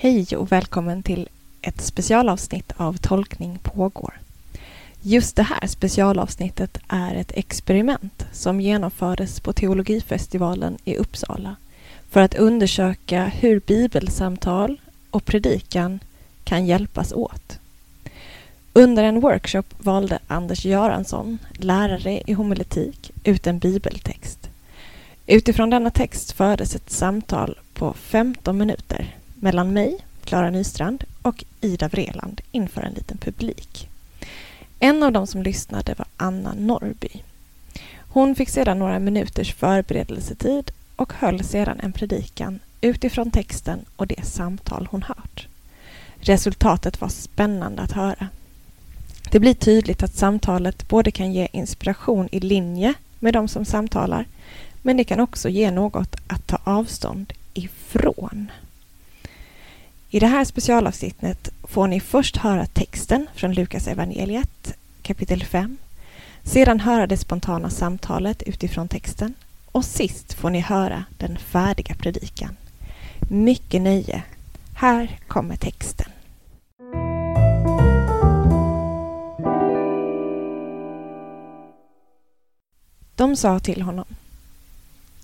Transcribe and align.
Hej 0.00 0.26
och 0.36 0.52
välkommen 0.52 1.02
till 1.02 1.28
ett 1.62 1.80
specialavsnitt 1.80 2.72
av 2.76 2.96
Tolkning 2.96 3.58
pågår. 3.62 4.14
Just 5.02 5.36
det 5.36 5.42
här 5.42 5.66
specialavsnittet 5.66 6.78
är 6.88 7.14
ett 7.14 7.32
experiment 7.34 8.26
som 8.32 8.60
genomfördes 8.60 9.40
på 9.40 9.52
Teologifestivalen 9.52 10.78
i 10.84 10.96
Uppsala 10.96 11.56
för 12.10 12.20
att 12.20 12.34
undersöka 12.34 13.24
hur 13.24 13.60
bibelsamtal 13.60 14.80
och 15.10 15.24
predikan 15.24 16.00
kan 16.44 16.66
hjälpas 16.66 17.12
åt. 17.12 17.58
Under 18.72 19.04
en 19.04 19.20
workshop 19.20 19.66
valde 19.78 20.18
Anders 20.26 20.64
Göransson, 20.64 21.38
lärare 21.52 22.22
i 22.26 22.32
homiletik, 22.32 23.10
ut 23.24 23.46
en 23.46 23.58
bibeltext. 23.58 24.50
Utifrån 25.26 25.70
denna 25.70 25.90
text 25.90 26.32
fördes 26.32 26.74
ett 26.74 26.90
samtal 26.90 27.58
på 27.74 27.92
15 27.92 28.58
minuter 28.58 29.14
mellan 29.40 29.72
mig, 29.72 29.98
Klara 30.24 30.50
Nystrand 30.50 31.04
och 31.22 31.44
Ida 31.60 31.88
Vreland 31.88 32.40
inför 32.52 32.82
en 32.82 32.92
liten 32.92 33.18
publik. 33.18 33.88
En 34.78 35.02
av 35.02 35.12
dem 35.12 35.26
som 35.26 35.42
lyssnade 35.42 35.94
var 35.98 36.06
Anna 36.16 36.54
Norby. 36.54 37.22
Hon 37.96 38.34
fick 38.34 38.48
sedan 38.48 38.78
några 38.78 38.98
minuters 38.98 39.54
förberedelsetid 39.54 40.70
och 40.96 41.12
höll 41.12 41.44
sedan 41.44 41.80
en 41.80 41.92
predikan 41.92 42.60
utifrån 42.80 43.30
texten 43.30 43.84
och 43.96 44.06
det 44.06 44.26
samtal 44.26 44.88
hon 44.90 45.02
hört. 45.02 45.46
Resultatet 46.16 47.00
var 47.00 47.08
spännande 47.08 47.82
att 47.82 47.92
höra. 47.92 48.28
Det 49.30 49.40
blir 49.40 49.54
tydligt 49.54 50.02
att 50.02 50.14
samtalet 50.14 50.88
både 50.88 51.10
kan 51.10 51.32
ge 51.32 51.48
inspiration 51.52 52.28
i 52.32 52.40
linje 52.40 52.94
med 53.18 53.34
de 53.34 53.48
som 53.48 53.64
samtalar 53.64 54.24
men 54.82 54.96
det 54.96 55.04
kan 55.04 55.20
också 55.20 55.48
ge 55.48 55.70
något 55.70 56.16
att 56.26 56.46
ta 56.46 56.58
avstånd 56.64 57.32
ifrån. 57.54 58.50
I 60.10 60.20
det 60.20 60.26
här 60.26 60.44
specialavsnittet 60.44 61.48
får 61.62 61.86
ni 61.86 62.00
först 62.00 62.36
höra 62.36 62.66
texten 62.66 63.26
från 63.34 63.52
Lukas 63.52 63.88
evangeliet 63.88 64.74
kapitel 65.02 65.44
5, 65.44 65.76
sedan 66.42 66.80
höra 66.80 67.06
det 67.06 67.16
spontana 67.16 67.70
samtalet 67.70 68.42
utifrån 68.42 68.88
texten 68.88 69.34
och 69.72 69.84
sist 69.84 70.32
får 70.32 70.50
ni 70.50 70.60
höra 70.60 71.04
den 71.18 71.38
färdiga 71.38 71.94
predikan. 71.94 72.56
Mycket 73.30 73.82
nöje. 73.82 74.22
Här 74.74 75.18
kommer 75.26 75.56
texten. 75.56 76.10
De 83.14 83.36
sa 83.36 83.58
till 83.58 83.82
honom 83.82 84.06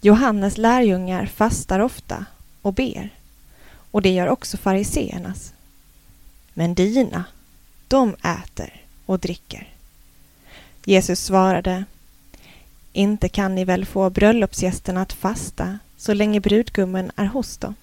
Johannes 0.01 0.59
lärjungar 0.59 1.27
fastar 1.27 1.81
ofta 1.81 2.25
och 2.63 2.75
ber 2.75 3.11
och 3.95 4.03
det 4.03 4.11
gör 4.11 4.27
också 4.27 4.57
fariseernas. 4.57 5.53
Men 6.55 6.75
dina, 6.75 7.25
de 7.89 8.15
äter 8.15 8.83
och 9.07 9.19
dricker. 9.19 9.69
Jesus 10.85 11.21
svarade 11.21 11.85
Inte 12.93 13.29
kan 13.29 13.55
ni 13.55 13.65
väl 13.65 13.87
få 13.87 14.11
bröllopsgästerna 14.11 15.03
att 15.03 15.13
fasta 15.13 15.79
så 15.97 16.15
länge 16.15 16.41
brudgummen 16.41 17.11
är 17.17 17.25
hos 17.25 17.57
dem. 17.57 17.75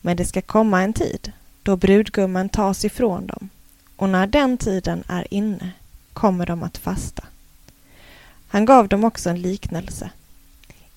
Men 0.00 0.16
det 0.16 0.24
ska 0.24 0.42
komma 0.42 0.82
en 0.82 0.92
tid 0.92 1.32
då 1.62 1.76
brudgummen 1.76 2.48
tas 2.48 2.84
ifrån 2.84 3.26
dem 3.26 3.48
och 3.96 4.08
när 4.08 4.26
den 4.26 4.58
tiden 4.58 5.04
är 5.08 5.34
inne 5.34 5.70
kommer 6.12 6.46
de 6.46 6.62
att 6.62 6.78
fasta. 6.78 7.24
Han 8.48 8.64
gav 8.64 8.88
dem 8.88 9.04
också 9.04 9.30
en 9.30 9.42
liknelse. 9.42 10.10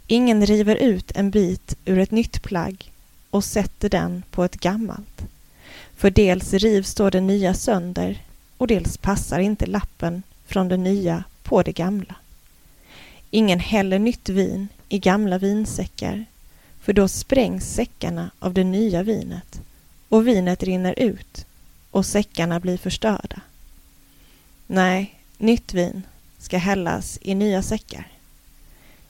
Ingen 0.07 0.45
river 0.45 0.75
ut 0.75 1.11
en 1.15 1.31
bit 1.31 1.77
ur 1.85 1.99
ett 1.99 2.11
nytt 2.11 2.43
plagg 2.43 2.92
och 3.33 3.43
sätter 3.43 3.89
den 3.89 4.23
på 4.31 4.43
ett 4.43 4.55
gammalt. 4.55 5.21
För 5.95 6.09
dels 6.09 6.53
rivs 6.53 6.95
då 6.95 7.09
det 7.09 7.21
nya 7.21 7.53
sönder 7.53 8.21
och 8.57 8.67
dels 8.67 8.97
passar 8.97 9.39
inte 9.39 9.65
lappen 9.65 10.23
från 10.45 10.67
det 10.67 10.77
nya 10.77 11.23
på 11.43 11.63
det 11.63 11.71
gamla. 11.71 12.15
Ingen 13.31 13.59
häller 13.59 13.99
nytt 13.99 14.29
vin 14.29 14.67
i 14.89 14.99
gamla 14.99 15.37
vinsäckar 15.37 16.25
för 16.81 16.93
då 16.93 17.07
sprängs 17.07 17.73
säckarna 17.73 18.31
av 18.39 18.53
det 18.53 18.63
nya 18.63 19.03
vinet 19.03 19.61
och 20.09 20.27
vinet 20.27 20.63
rinner 20.63 20.99
ut 20.99 21.45
och 21.91 22.05
säckarna 22.05 22.59
blir 22.59 22.77
förstörda. 22.77 23.41
Nej, 24.67 25.19
nytt 25.37 25.73
vin 25.73 26.01
ska 26.37 26.57
hällas 26.57 27.19
i 27.21 27.35
nya 27.35 27.63
säckar. 27.63 28.07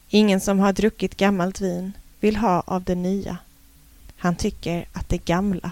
Ingen 0.10 0.42
som 0.42 0.60
har 0.60 0.74
druckit 0.74 1.18
gammalt 1.18 1.62
vin 1.62 1.94
vill 2.20 2.36
ha 2.36 2.62
av 2.62 2.84
det 2.84 2.96
nya. 2.96 3.38
Han 4.24 4.36
tycker 4.36 4.86
att 4.94 5.10
det 5.10 5.26
gamla 5.26 5.72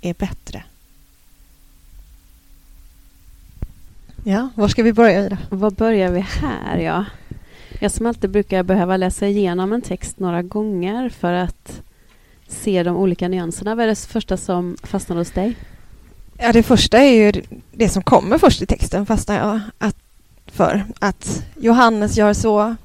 är 0.00 0.14
bättre. 0.14 0.64
Ja, 4.24 4.48
var 4.54 4.68
ska 4.68 4.82
vi 4.82 4.92
börja 4.92 5.26
Ida? 5.26 5.38
Var 5.50 5.70
börjar 5.70 6.10
vi 6.10 6.20
här, 6.20 6.78
ja? 6.78 7.04
Jag 7.80 7.90
som 7.90 8.06
alltid 8.06 8.30
brukar 8.30 8.62
behöva 8.62 8.96
läsa 8.96 9.26
igenom 9.26 9.72
en 9.72 9.82
text 9.82 10.18
några 10.18 10.42
gånger 10.42 11.08
för 11.08 11.32
att 11.32 11.82
se 12.48 12.82
de 12.82 12.96
olika 12.96 13.28
nyanserna. 13.28 13.74
Vad 13.74 13.84
är 13.84 13.88
det 13.88 13.98
första 13.98 14.36
som 14.36 14.76
fastnar 14.82 15.16
hos 15.16 15.30
dig? 15.30 15.56
Ja, 16.38 16.52
det 16.52 16.62
första 16.62 16.98
är 16.98 17.12
ju 17.12 17.42
det 17.72 17.88
som 17.88 18.02
kommer 18.02 18.38
först 18.38 18.62
i 18.62 18.66
texten 18.66 19.06
fastnar 19.06 19.36
jag 19.36 19.60
att, 19.78 19.96
för. 20.46 20.84
Att 20.98 21.44
Johannes 21.56 22.16
gör 22.16 22.32
så, 22.32 22.76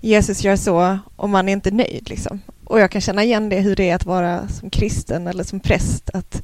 Jesus 0.00 0.44
gör 0.44 0.56
så 0.56 0.98
och 1.16 1.28
man 1.28 1.48
är 1.48 1.52
inte 1.52 1.70
nöjd. 1.70 2.10
Liksom. 2.10 2.40
Och 2.64 2.80
jag 2.80 2.90
kan 2.90 3.00
känna 3.00 3.24
igen 3.24 3.48
det 3.48 3.60
hur 3.60 3.76
det 3.76 3.90
är 3.90 3.94
att 3.94 4.06
vara 4.06 4.48
som 4.48 4.70
kristen 4.70 5.26
eller 5.26 5.44
som 5.44 5.60
präst. 5.60 6.10
Att 6.10 6.42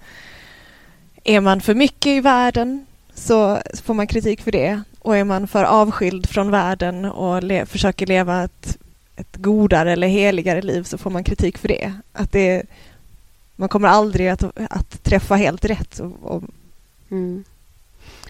är 1.24 1.40
man 1.40 1.60
för 1.60 1.74
mycket 1.74 2.10
i 2.10 2.20
världen 2.20 2.86
så 3.14 3.58
får 3.84 3.94
man 3.94 4.06
kritik 4.06 4.41
för 4.42 4.52
det. 4.52 4.82
Och 4.98 5.16
är 5.16 5.24
man 5.24 5.48
för 5.48 5.64
avskild 5.64 6.26
från 6.28 6.50
världen 6.50 7.04
och 7.04 7.42
le 7.42 7.66
försöker 7.66 8.06
leva 8.06 8.44
ett, 8.44 8.78
ett 9.16 9.36
godare 9.36 9.92
eller 9.92 10.08
heligare 10.08 10.62
liv 10.62 10.82
så 10.82 10.98
får 10.98 11.10
man 11.10 11.24
kritik 11.24 11.58
för 11.58 11.68
det. 11.68 11.92
Att 12.12 12.32
det 12.32 12.62
man 13.56 13.68
kommer 13.68 13.88
aldrig 13.88 14.28
att, 14.28 14.42
att 14.70 15.02
träffa 15.02 15.34
helt 15.34 15.64
rätt. 15.64 15.98
Och, 15.98 16.12
och... 16.22 16.42
Mm. 17.10 17.44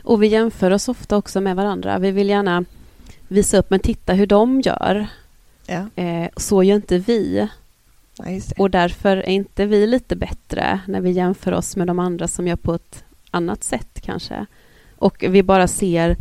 och 0.03 0.23
vi 0.23 0.27
jämför 0.27 0.71
oss 0.71 0.89
ofta 0.89 1.17
också 1.17 1.41
med 1.41 1.57
varandra. 1.57 1.99
Vi 1.99 2.11
vill 2.11 2.29
gärna 2.29 2.65
visa 3.33 3.59
upp, 3.59 3.71
men 3.71 3.81
titta 3.81 4.13
hur 4.13 4.27
de 4.27 4.61
gör. 4.61 5.07
Ja. 5.67 6.03
Eh, 6.03 6.29
så 6.37 6.63
gör 6.63 6.77
inte 6.77 6.99
vi. 6.99 7.49
Ja, 8.17 8.25
och 8.59 8.71
därför 8.71 9.17
är 9.17 9.29
inte 9.29 9.67
vi 9.67 9.87
lite 9.87 10.17
bättre 10.17 10.81
när 10.87 11.01
vi 11.01 11.11
jämför 11.11 11.53
oss 11.53 11.77
med 11.77 11.87
de 11.87 11.99
andra 11.99 12.29
som 12.29 12.49
gör 12.49 12.57
på 12.57 12.75
ett 12.75 13.05
annat 13.31 13.65
sätt 13.65 14.01
kanske. 14.01 14.47
Och 14.99 15.25
vi 15.29 15.43
bara 15.43 15.69
ser 15.69 16.17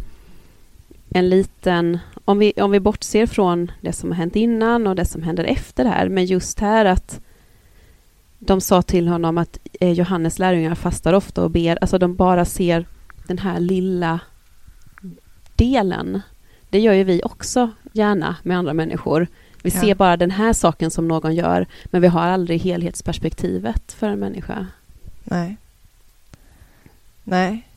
en 1.09 1.29
liten... 1.29 1.99
Om 2.25 2.39
vi, 2.39 2.53
om 2.57 2.71
vi 2.71 2.79
bortser 2.79 3.25
från 3.25 3.71
det 3.81 3.93
som 3.93 4.09
har 4.09 4.17
hänt 4.17 4.35
innan 4.35 4.87
och 4.87 4.95
det 4.95 5.05
som 5.05 5.23
händer 5.23 5.43
efter 5.43 5.83
det 5.83 5.89
här, 5.89 6.09
men 6.09 6.25
just 6.25 6.59
här 6.59 6.85
att 6.85 7.21
de 8.39 8.61
sa 8.61 8.81
till 8.81 9.07
honom 9.07 9.37
att 9.37 9.59
eh, 9.79 9.91
Johannes 9.91 10.39
lärjungar 10.39 10.75
fastar 10.75 11.13
ofta 11.13 11.43
och 11.43 11.51
ber, 11.51 11.77
alltså 11.81 11.97
de 11.97 12.15
bara 12.15 12.45
ser 12.45 12.85
den 13.27 13.37
här 13.37 13.59
lilla 13.59 14.19
delen. 15.55 16.21
Det 16.71 16.79
gör 16.79 16.93
ju 16.93 17.03
vi 17.03 17.21
också 17.23 17.69
gärna 17.93 18.35
med 18.43 18.57
andra 18.57 18.73
människor. 18.73 19.27
Vi 19.63 19.71
ja. 19.73 19.81
ser 19.81 19.95
bara 19.95 20.17
den 20.17 20.31
här 20.31 20.53
saken 20.53 20.91
som 20.91 21.07
någon 21.07 21.35
gör, 21.35 21.65
men 21.85 22.01
vi 22.01 22.07
har 22.07 22.21
aldrig 22.21 22.61
helhetsperspektivet 22.61 23.91
för 23.91 24.07
en 24.07 24.19
människa. 24.19 24.67
Nej. 25.23 25.57
Nej. 27.23 27.67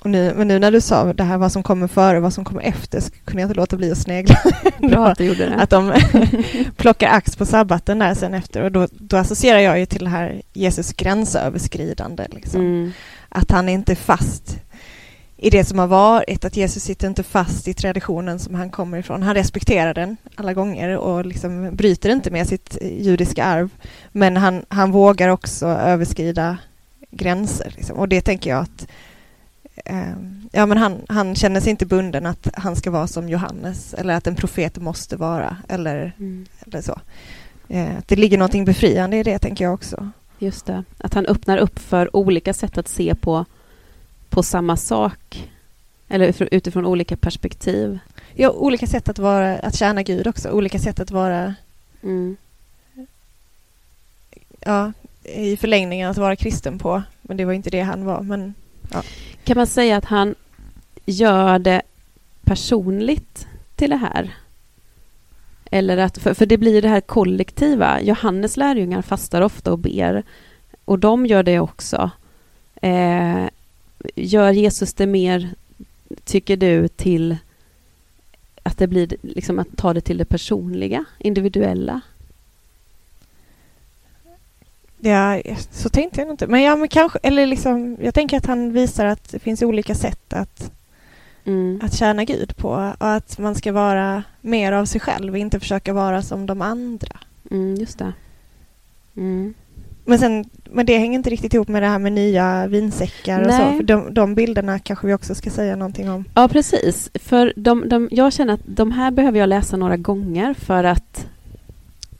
Och 0.00 0.10
nu, 0.10 0.34
men 0.36 0.48
nu 0.48 0.58
när 0.58 0.72
du 0.72 0.80
sa 0.80 1.12
det 1.12 1.24
här 1.24 1.38
vad 1.38 1.52
som 1.52 1.62
kommer 1.62 1.86
före 1.86 2.16
och 2.16 2.22
vad 2.22 2.32
som 2.32 2.44
kommer 2.44 2.62
efter 2.62 3.00
så 3.00 3.10
kunde 3.24 3.42
jag 3.42 3.48
inte 3.48 3.60
låta 3.60 3.76
bli 3.76 3.92
att 3.92 3.98
snegla. 3.98 4.36
Bra 4.78 5.06
att 5.10 5.18
du 5.18 5.24
gjorde 5.24 5.48
det. 5.48 5.54
Att 5.54 5.70
de 5.70 5.92
plockar 6.76 7.08
ax 7.08 7.36
på 7.36 7.46
sabbaten 7.46 7.98
där 7.98 8.14
sen 8.14 8.34
efter 8.34 8.62
och 8.62 8.72
då, 8.72 8.88
då 8.90 9.16
associerar 9.16 9.58
jag 9.58 9.78
ju 9.78 9.86
till 9.86 10.04
det 10.04 10.10
här 10.10 10.42
Jesus 10.52 10.92
gränsöverskridande. 10.92 12.26
Liksom. 12.30 12.60
Mm. 12.60 12.92
Att 13.28 13.50
han 13.50 13.68
är 13.68 13.72
inte 13.72 13.96
fast 13.96 14.58
i 15.36 15.50
det 15.50 15.64
som 15.64 15.78
har 15.78 15.86
varit, 15.86 16.44
att 16.44 16.56
Jesus 16.56 16.82
sitter 16.82 17.08
inte 17.08 17.22
fast 17.22 17.68
i 17.68 17.74
traditionen 17.74 18.38
som 18.38 18.54
han 18.54 18.70
kommer 18.70 18.98
ifrån. 18.98 19.22
Han 19.22 19.34
respekterar 19.34 19.94
den 19.94 20.16
alla 20.34 20.54
gånger 20.54 20.96
och 20.96 21.26
liksom 21.26 21.70
bryter 21.76 22.10
inte 22.10 22.30
med 22.30 22.46
sitt 22.46 22.78
judiska 22.82 23.44
arv. 23.44 23.70
Men 24.12 24.36
han, 24.36 24.64
han 24.68 24.92
vågar 24.92 25.28
också 25.28 25.66
överskrida 25.66 26.58
gränser. 27.10 27.74
Liksom. 27.76 27.98
Och 27.98 28.08
det 28.08 28.20
tänker 28.20 28.50
jag 28.50 28.60
att 28.60 28.86
eh, 29.84 30.16
ja, 30.52 30.66
men 30.66 30.78
han, 30.78 31.00
han 31.08 31.34
känner 31.34 31.60
sig 31.60 31.70
inte 31.70 31.86
bunden 31.86 32.26
att 32.26 32.48
han 32.54 32.76
ska 32.76 32.90
vara 32.90 33.06
som 33.06 33.28
Johannes 33.28 33.94
eller 33.94 34.14
att 34.14 34.26
en 34.26 34.36
profet 34.36 34.76
måste 34.76 35.16
vara 35.16 35.56
eller, 35.68 36.12
mm. 36.18 36.46
eller 36.66 36.80
så. 36.80 37.00
Eh, 37.68 37.94
det 38.06 38.16
ligger 38.16 38.38
någonting 38.38 38.64
befriande 38.64 39.16
i 39.16 39.22
det, 39.22 39.38
tänker 39.38 39.64
jag 39.64 39.74
också. 39.74 40.10
Just 40.38 40.66
det, 40.66 40.84
att 40.98 41.14
han 41.14 41.26
öppnar 41.26 41.58
upp 41.58 41.78
för 41.78 42.16
olika 42.16 42.54
sätt 42.54 42.78
att 42.78 42.88
se 42.88 43.14
på 43.14 43.44
på 44.36 44.42
samma 44.42 44.76
sak? 44.76 45.50
Eller 46.08 46.54
utifrån 46.54 46.86
olika 46.86 47.16
perspektiv? 47.16 47.98
Ja, 48.34 48.50
olika 48.50 48.86
sätt 48.86 49.08
att, 49.08 49.18
vara, 49.18 49.58
att 49.58 49.76
tjäna 49.76 50.02
Gud 50.02 50.26
också. 50.26 50.50
Olika 50.50 50.78
sätt 50.78 51.00
att 51.00 51.10
vara... 51.10 51.54
Mm. 52.02 52.36
Ja, 54.60 54.92
i 55.22 55.56
förlängningen 55.56 56.10
att 56.10 56.16
vara 56.16 56.36
kristen 56.36 56.78
på. 56.78 57.02
Men 57.22 57.36
det 57.36 57.44
var 57.44 57.52
inte 57.52 57.70
det 57.70 57.80
han 57.80 58.04
var. 58.04 58.20
Men, 58.20 58.54
ja. 58.92 59.02
Kan 59.44 59.56
man 59.56 59.66
säga 59.66 59.96
att 59.96 60.04
han 60.04 60.34
gör 61.06 61.58
det 61.58 61.82
personligt 62.44 63.46
till 63.74 63.90
det 63.90 63.96
här? 63.96 64.34
Eller 65.70 65.96
att, 65.98 66.18
för, 66.18 66.34
för 66.34 66.46
det 66.46 66.58
blir 66.58 66.82
det 66.82 66.88
här 66.88 67.00
kollektiva. 67.00 68.00
Johannes 68.00 68.56
lärjungar 68.56 69.02
fastar 69.02 69.42
ofta 69.42 69.72
och 69.72 69.78
ber. 69.78 70.22
Och 70.84 70.98
de 70.98 71.26
gör 71.26 71.42
det 71.42 71.60
också. 71.60 72.10
Eh, 72.82 73.44
gör 74.14 74.50
Jesus 74.50 74.94
det 74.94 75.06
mer, 75.06 75.54
tycker 76.24 76.56
du, 76.56 76.88
till 76.88 77.36
att 78.62 78.78
det 78.78 78.86
blir 78.86 79.16
liksom 79.22 79.58
att 79.58 79.76
ta 79.76 79.94
det 79.94 80.00
till 80.00 80.18
det 80.18 80.24
personliga, 80.24 81.04
individuella? 81.18 82.00
Ja, 84.98 85.42
så 85.70 85.88
tänkte 85.88 86.20
jag 86.20 86.30
inte. 86.30 86.46
Men 86.46 86.62
ja, 86.62 86.76
men 86.76 86.88
kanske, 86.88 87.18
eller 87.22 87.46
liksom, 87.46 87.96
jag 88.00 88.14
tänker 88.14 88.36
att 88.36 88.46
han 88.46 88.72
visar 88.72 89.06
att 89.06 89.30
det 89.30 89.38
finns 89.38 89.62
olika 89.62 89.94
sätt 89.94 90.32
att, 90.32 90.72
mm. 91.44 91.80
att 91.82 91.94
tjäna 91.94 92.24
Gud 92.24 92.56
på 92.56 92.68
och 92.98 93.14
att 93.14 93.38
man 93.38 93.54
ska 93.54 93.72
vara 93.72 94.22
mer 94.40 94.72
av 94.72 94.84
sig 94.84 95.00
själv 95.00 95.36
inte 95.36 95.60
försöka 95.60 95.92
vara 95.92 96.22
som 96.22 96.46
de 96.46 96.62
andra. 96.62 97.18
Mm, 97.50 97.74
just 97.74 97.98
det. 97.98 98.12
Mm. 99.16 99.54
Men, 100.08 100.18
sen, 100.18 100.44
men 100.70 100.86
det 100.86 100.98
hänger 100.98 101.18
inte 101.18 101.30
riktigt 101.30 101.54
ihop 101.54 101.68
med 101.68 101.82
det 101.82 101.86
här 101.86 101.98
med 101.98 102.12
nya 102.12 102.66
vinsäckar 102.66 103.40
och 103.40 103.52
så. 103.52 103.58
För 103.76 103.82
de, 103.82 104.14
de, 104.14 104.34
bilderna 104.34 104.78
kanske 104.78 105.06
vi 105.06 105.14
också 105.14 105.34
ska 105.34 105.50
säga 105.50 105.76
någonting 105.76 106.10
om. 106.10 106.24
Ja, 106.34 106.48
precis. 106.48 107.10
För 107.14 107.52
de, 107.56 107.88
de, 107.88 108.08
jag 108.10 108.32
känner 108.32 108.54
att 108.54 108.60
de 108.64 108.92
här 108.92 109.10
behöver 109.10 109.38
jag 109.38 109.48
läsa 109.48 109.76
några 109.76 109.96
gånger 109.96 110.54
för 110.54 110.84
att 110.84 111.26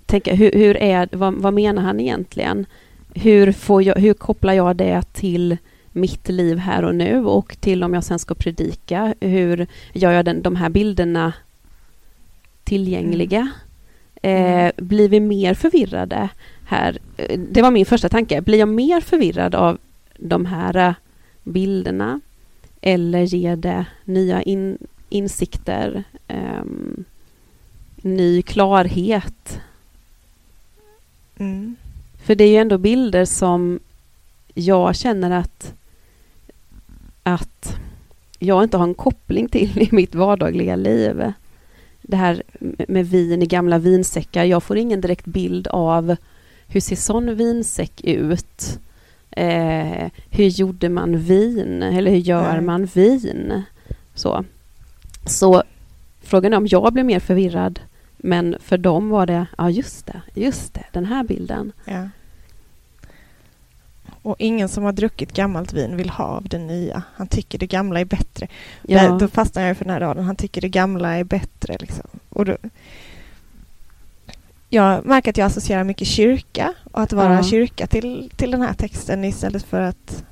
tänka 0.07 0.35
hur, 0.35 0.53
hur 0.53 0.77
är, 0.77 1.09
vad, 1.13 1.35
vad, 1.35 1.55
menar 1.55 1.83
han 1.83 2.01
egentligen? 2.01 2.67
Hur, 3.15 3.53
får 3.53 3.83
jag, 3.83 3.95
hur 3.95 4.15
kopplar 4.15 4.53
jag 4.53 4.77
det 4.77 5.03
till 5.13 5.57
mitt 5.93 6.29
liv 6.29 6.59
här 6.59 6.85
och 6.85 6.95
nu 6.95 7.25
och 7.25 7.57
till 7.61 7.85
om 7.85 7.95
jag 7.95 8.05
sen 8.05 8.19
ska 8.19 8.35
predika? 8.35 9.15
Hur 9.21 9.67
gör 9.93 10.13
jag 10.13 10.25
den, 10.25 10.43
de 10.43 10.57
här 10.57 10.69
bilderna 10.69 11.33
tillgängliga? 12.65 13.49
Mm. 14.23 14.67
Eh, 14.67 14.73
blir 14.77 15.09
vi 15.09 15.21
mer 15.21 15.55
förvirrade 15.55 16.29
här? 16.67 16.99
Det 17.39 17.63
var 17.63 17.71
min 17.71 17.87
första 17.87 18.09
tanke. 18.09 18.41
Blir 18.41 18.59
jag 18.59 18.69
mer 18.69 19.01
förvirrad 19.01 19.55
av 19.55 19.79
de 20.17 20.47
här 20.47 20.95
bilderna? 21.43 22.21
Eller 22.81 23.23
ger 23.23 23.57
det 23.57 23.87
nya 24.05 24.43
in, 24.43 24.79
insikter? 25.09 26.05
Eh, 26.29 26.65
ny 27.97 28.43
klarhet? 28.43 29.61
Mm. 31.39 31.77
För 32.25 32.35
det 32.35 32.45
är 32.45 32.49
ju 32.49 32.57
ändå 32.57 32.79
bilder 32.79 33.25
som 33.25 33.81
jag 34.55 34.97
känner 34.97 35.31
att, 35.31 35.75
att 37.23 37.77
jag 38.39 38.63
inte 38.63 38.77
har 38.77 38.85
en 38.85 38.95
koppling 38.95 39.49
till 39.49 39.79
i 39.79 39.89
mitt 39.93 40.15
vardagliga 40.15 40.77
liv. 40.77 41.33
Det 42.03 42.17
här 42.17 42.43
med 42.89 43.07
vin 43.07 43.43
i 43.43 43.47
gamla 43.47 43.79
vinsäckar. 43.79 44.45
Jag 44.45 44.63
får 44.63 44.77
ingen 44.77 45.01
direkt 45.01 45.27
bild 45.27 45.67
av 45.67 46.17
hur 46.69 46.81
ser 46.81 46.97
sån 46.97 47.35
vinsäck 47.35 48.01
ut? 48.05 48.79
Eh, 49.31 50.11
hur 50.31 50.47
gjorde 50.47 50.89
man 50.89 51.19
vin? 51.19 51.83
Eller 51.83 52.11
hur 52.11 52.19
gör 52.19 52.53
mm. 52.53 52.67
man 52.67 52.85
vin? 52.85 53.63
Så. 54.15 54.45
Så 55.27 55.63
frågan 56.21 56.53
är 56.53 56.57
om 56.57 56.67
jag 56.67 56.93
blir 56.93 57.05
mer 57.05 57.21
förvirrad 57.21 57.81
men 58.17 58.57
för 58.61 58.79
dem 58.79 59.09
var 59.09 59.27
det, 59.27 59.47
ja 59.59 59.71
just 59.71 60.07
det, 60.07 60.23
just 60.35 60.75
det, 60.75 60.85
den 60.93 61.05
här 61.05 61.25
bilden. 61.25 61.73
Ja. 61.85 62.09
Och 64.23 64.37
ingen 64.39 64.69
som 64.69 64.85
har 64.85 64.93
druckit 64.93 65.33
gammalt 65.33 65.73
vin 65.73 65.97
vill 65.97 66.11
ha 66.11 66.25
av 66.25 66.49
det 66.49 66.59
nya. 66.59 67.03
Han 67.15 67.27
tycker 67.27 67.59
det 67.59 67.67
gamla 67.67 68.01
är 68.01 68.05
bättre. 68.05 68.49
Ja. 68.83 69.03
Där, 69.03 69.19
då 69.19 69.29
fastnar 69.29 69.63
jag 69.63 69.77
för 69.77 69.85
den 69.85 69.93
här 69.93 70.01
raden. 70.01 70.25
Han 70.25 70.37
tycker 70.37 70.61
det 70.61 70.69
gamla 70.69 71.17
är 71.17 71.25
bättre. 71.25 71.77
Liksom. 71.81 72.07
Och 72.29 72.45
då, 72.45 72.57
jag 74.77 75.07
märker 75.07 75.31
att 75.31 75.37
jag 75.37 75.47
associerar 75.47 75.85
mycket 75.85 76.09
kyrka 76.09 76.75
och 76.93 77.03
att 77.03 77.13
vara 77.13 77.35
ja. 77.35 77.43
kyrka 77.43 77.87
till, 77.87 78.31
till 78.37 78.51
den 78.51 78.63
här 78.63 78.75
texten 78.75 79.25
istället 79.25 79.65
för 79.65 79.81
att 79.81 80.25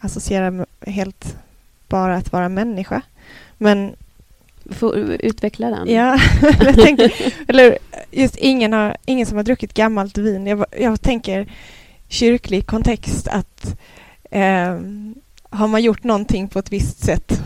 associera 0.00 0.66
helt 0.86 1.36
bara 1.88 2.16
att 2.16 2.32
vara 2.32 2.48
människa. 2.48 3.02
Men 3.58 3.96
Få 4.70 4.94
utveckla 4.96 5.70
den. 5.70 5.94
Ja, 5.94 6.18
jag 6.60 6.74
tänker, 6.74 7.12
eller 7.48 7.78
just 8.10 8.36
ingen, 8.36 8.72
har, 8.72 8.96
ingen 9.06 9.26
som 9.26 9.36
har 9.36 9.44
druckit 9.44 9.74
gammalt 9.74 10.18
vin. 10.18 10.46
Jag, 10.46 10.64
jag 10.78 11.02
tänker 11.02 11.52
kyrklig 12.08 12.66
kontext 12.66 13.28
att 13.28 13.78
eh, 14.30 14.78
har 15.50 15.66
man 15.66 15.82
gjort 15.82 16.04
någonting 16.04 16.48
på 16.48 16.58
ett 16.58 16.72
visst 16.72 17.04
sätt 17.04 17.32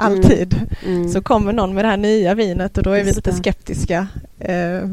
alltid 0.00 0.54
mm. 0.54 0.96
Mm. 0.96 1.08
så 1.08 1.22
kommer 1.22 1.52
någon 1.52 1.74
med 1.74 1.84
det 1.84 1.88
här 1.88 1.96
nya 1.96 2.34
vinet 2.34 2.78
och 2.78 2.84
då 2.84 2.90
är 2.90 2.98
just 2.98 3.10
vi 3.10 3.16
lite 3.16 3.32
skeptiska. 3.32 4.06
Eh, 4.38 4.88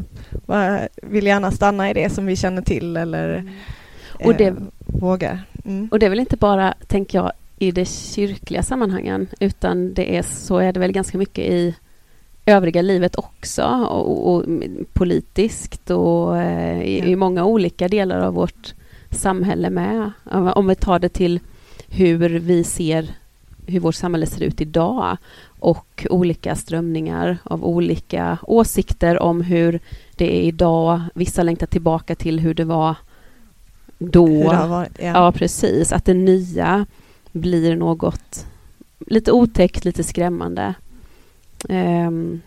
vill 1.02 1.26
gärna 1.26 1.50
stanna 1.50 1.90
i 1.90 1.94
det 1.94 2.10
som 2.10 2.26
vi 2.26 2.36
känner 2.36 2.62
till 2.62 2.96
eller 2.96 3.34
mm. 3.34 3.48
och 4.24 4.34
det, 4.34 4.44
eh, 4.44 4.54
vågar. 4.86 5.40
Mm. 5.64 5.88
Och 5.92 5.98
det 5.98 6.06
är 6.06 6.10
väl 6.10 6.20
inte 6.20 6.36
bara, 6.36 6.74
tänker 6.86 7.18
jag, 7.18 7.32
i 7.58 7.70
de 7.70 7.84
kyrkliga 7.84 8.62
sammanhangen 8.62 9.26
utan 9.40 9.94
det 9.94 10.16
är, 10.16 10.22
så 10.22 10.58
är 10.58 10.72
det 10.72 10.80
väl 10.80 10.92
ganska 10.92 11.18
mycket 11.18 11.44
i 11.44 11.74
övriga 12.46 12.82
livet 12.82 13.16
också 13.16 13.64
och, 13.90 14.34
och 14.34 14.44
politiskt 14.92 15.90
och 15.90 16.38
eh, 16.38 16.82
i, 16.82 16.98
ja. 16.98 17.04
i, 17.04 17.16
många 17.16 17.44
olika 17.44 17.88
delar 17.88 18.20
av 18.20 18.34
vårt 18.34 18.74
samhälle 19.10 19.70
med. 19.70 20.10
Om 20.54 20.66
vi 20.66 20.74
tar 20.74 20.98
det 20.98 21.08
till 21.08 21.40
hur 21.88 22.28
vi 22.28 22.64
ser 22.64 23.08
hur 23.68 23.80
vårt 23.80 23.94
samhälle 23.94 24.26
ser 24.26 24.42
ut 24.42 24.60
idag 24.60 25.16
och 25.60 26.06
olika 26.10 26.54
strömningar 26.54 27.38
av 27.42 27.64
olika 27.64 28.38
åsikter 28.42 29.22
om 29.22 29.40
hur 29.40 29.80
det 30.16 30.36
är 30.36 30.42
idag. 30.42 31.00
Vissa 31.14 31.42
längtar 31.42 31.66
tillbaka 31.66 32.14
till 32.14 32.40
hur 32.40 32.54
det 32.54 32.64
var 32.64 32.96
då. 33.98 34.26
Det 34.26 34.66
varit, 34.66 34.92
ja. 34.98 35.06
ja. 35.06 35.32
precis. 35.32 35.92
Att 35.92 36.04
det 36.04 36.14
nya 36.14 36.86
blir 37.32 37.76
något 37.76 38.46
lite 39.06 39.32
otäckt, 39.32 39.84
lite 39.84 40.04
skrämmande. 40.04 40.74
Um, 41.68 42.40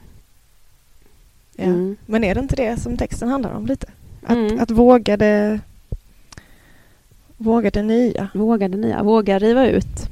ja. 1.55 1.63
mm. 1.63 1.97
Men 2.05 2.23
är 2.23 2.35
det 2.35 2.41
inte 2.41 2.55
det 2.55 2.79
som 2.79 2.97
texten 2.97 3.29
handlar 3.29 3.53
om 3.53 3.65
lite? 3.65 3.87
Att, 4.23 4.37
mm. 4.37 4.59
att 4.59 4.71
våga 4.71 5.17
det 5.17 5.59
Våga 7.41 7.69
det 7.69 7.83
nya. 7.83 8.29
Våga 8.33 8.67
det 8.67 8.77
nya, 8.77 9.03
våga 9.03 9.39
riva 9.39 9.67
ut. 9.67 10.09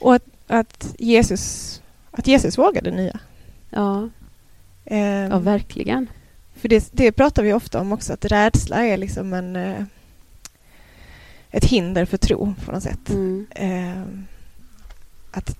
Och 0.00 0.14
att, 0.14 0.22
att 0.50 0.94
Jesus 0.98 1.76
att 2.10 2.26
Jesus 2.26 2.58
vågar 2.58 2.82
det 2.82 2.90
nya. 2.90 3.20
Ja, 3.70 4.08
um, 4.84 4.98
ja 5.30 5.38
verkligen. 5.38 6.06
För 6.54 6.68
det, 6.68 6.88
det 6.92 7.12
pratar 7.12 7.42
vi 7.42 7.52
ofta 7.52 7.80
om 7.80 7.92
också, 7.92 8.12
att 8.12 8.24
rädsla 8.24 8.86
är 8.86 8.96
liksom 8.96 9.32
en 9.32 9.56
uh, 9.56 9.82
ett 11.50 11.64
hinder 11.64 12.04
för 12.04 12.16
tro 12.16 12.54
på 12.64 12.72
något 12.72 12.82
sätt. 12.82 13.10
Mm. 13.10 13.46
Eh, 13.50 14.02
att, 15.30 15.58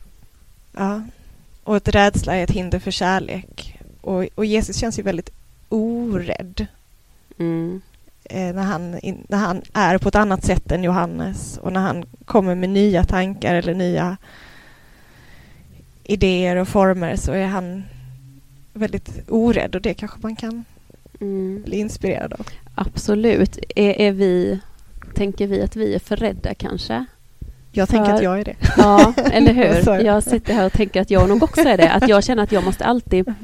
ja. 0.72 1.02
Och 1.64 1.76
att 1.76 1.88
rädsla 1.88 2.36
är 2.36 2.44
ett 2.44 2.50
hinder 2.50 2.78
för 2.78 2.90
kärlek. 2.90 3.80
Och, 4.00 4.26
och 4.34 4.44
Jesus 4.44 4.76
känns 4.76 4.98
ju 4.98 5.02
väldigt 5.02 5.30
orädd. 5.68 6.66
Mm. 7.38 7.80
Eh, 8.24 8.54
när, 8.54 8.62
han, 8.62 8.98
in, 8.98 9.26
när 9.28 9.38
han 9.38 9.62
är 9.72 9.98
på 9.98 10.08
ett 10.08 10.14
annat 10.14 10.44
sätt 10.44 10.72
än 10.72 10.84
Johannes 10.84 11.58
och 11.58 11.72
när 11.72 11.80
han 11.80 12.04
kommer 12.24 12.54
med 12.54 12.68
nya 12.70 13.04
tankar 13.04 13.54
eller 13.54 13.74
nya 13.74 14.16
idéer 16.10 16.56
och 16.56 16.68
former 16.68 17.16
så 17.16 17.32
är 17.32 17.46
han 17.46 17.84
väldigt 18.72 19.10
orädd 19.28 19.74
och 19.74 19.82
det 19.82 19.94
kanske 19.94 20.18
man 20.20 20.36
kan 20.36 20.64
mm. 21.20 21.62
bli 21.62 21.76
inspirerad 21.76 22.32
av. 22.32 22.46
Absolut. 22.74 23.58
Är, 23.76 24.00
är 24.00 24.12
vi 24.12 24.60
tänker 25.14 25.46
vi 25.46 25.62
att 25.62 25.76
vi 25.76 25.94
är 25.94 25.98
för 25.98 26.16
rädda 26.16 26.54
kanske. 26.54 27.04
Jag 27.72 27.88
för... 27.88 27.96
tänker 27.96 28.14
att 28.14 28.22
jag 28.22 28.40
är 28.40 28.44
det. 28.44 28.56
Ja, 28.76 29.14
eller 29.32 29.52
hur? 29.52 30.04
Jag 30.04 30.22
sitter 30.22 30.54
här 30.54 30.66
och 30.66 30.72
tänker 30.72 31.00
att 31.00 31.10
jag 31.10 31.28
nog 31.28 31.42
också 31.42 31.60
är 31.60 31.76
det. 31.76 31.90
Att 31.90 32.08
jag 32.08 32.24
känner 32.24 32.42
att 32.42 32.52
jag 32.52 32.64
måste 32.64 32.84
alltid... 32.84 33.34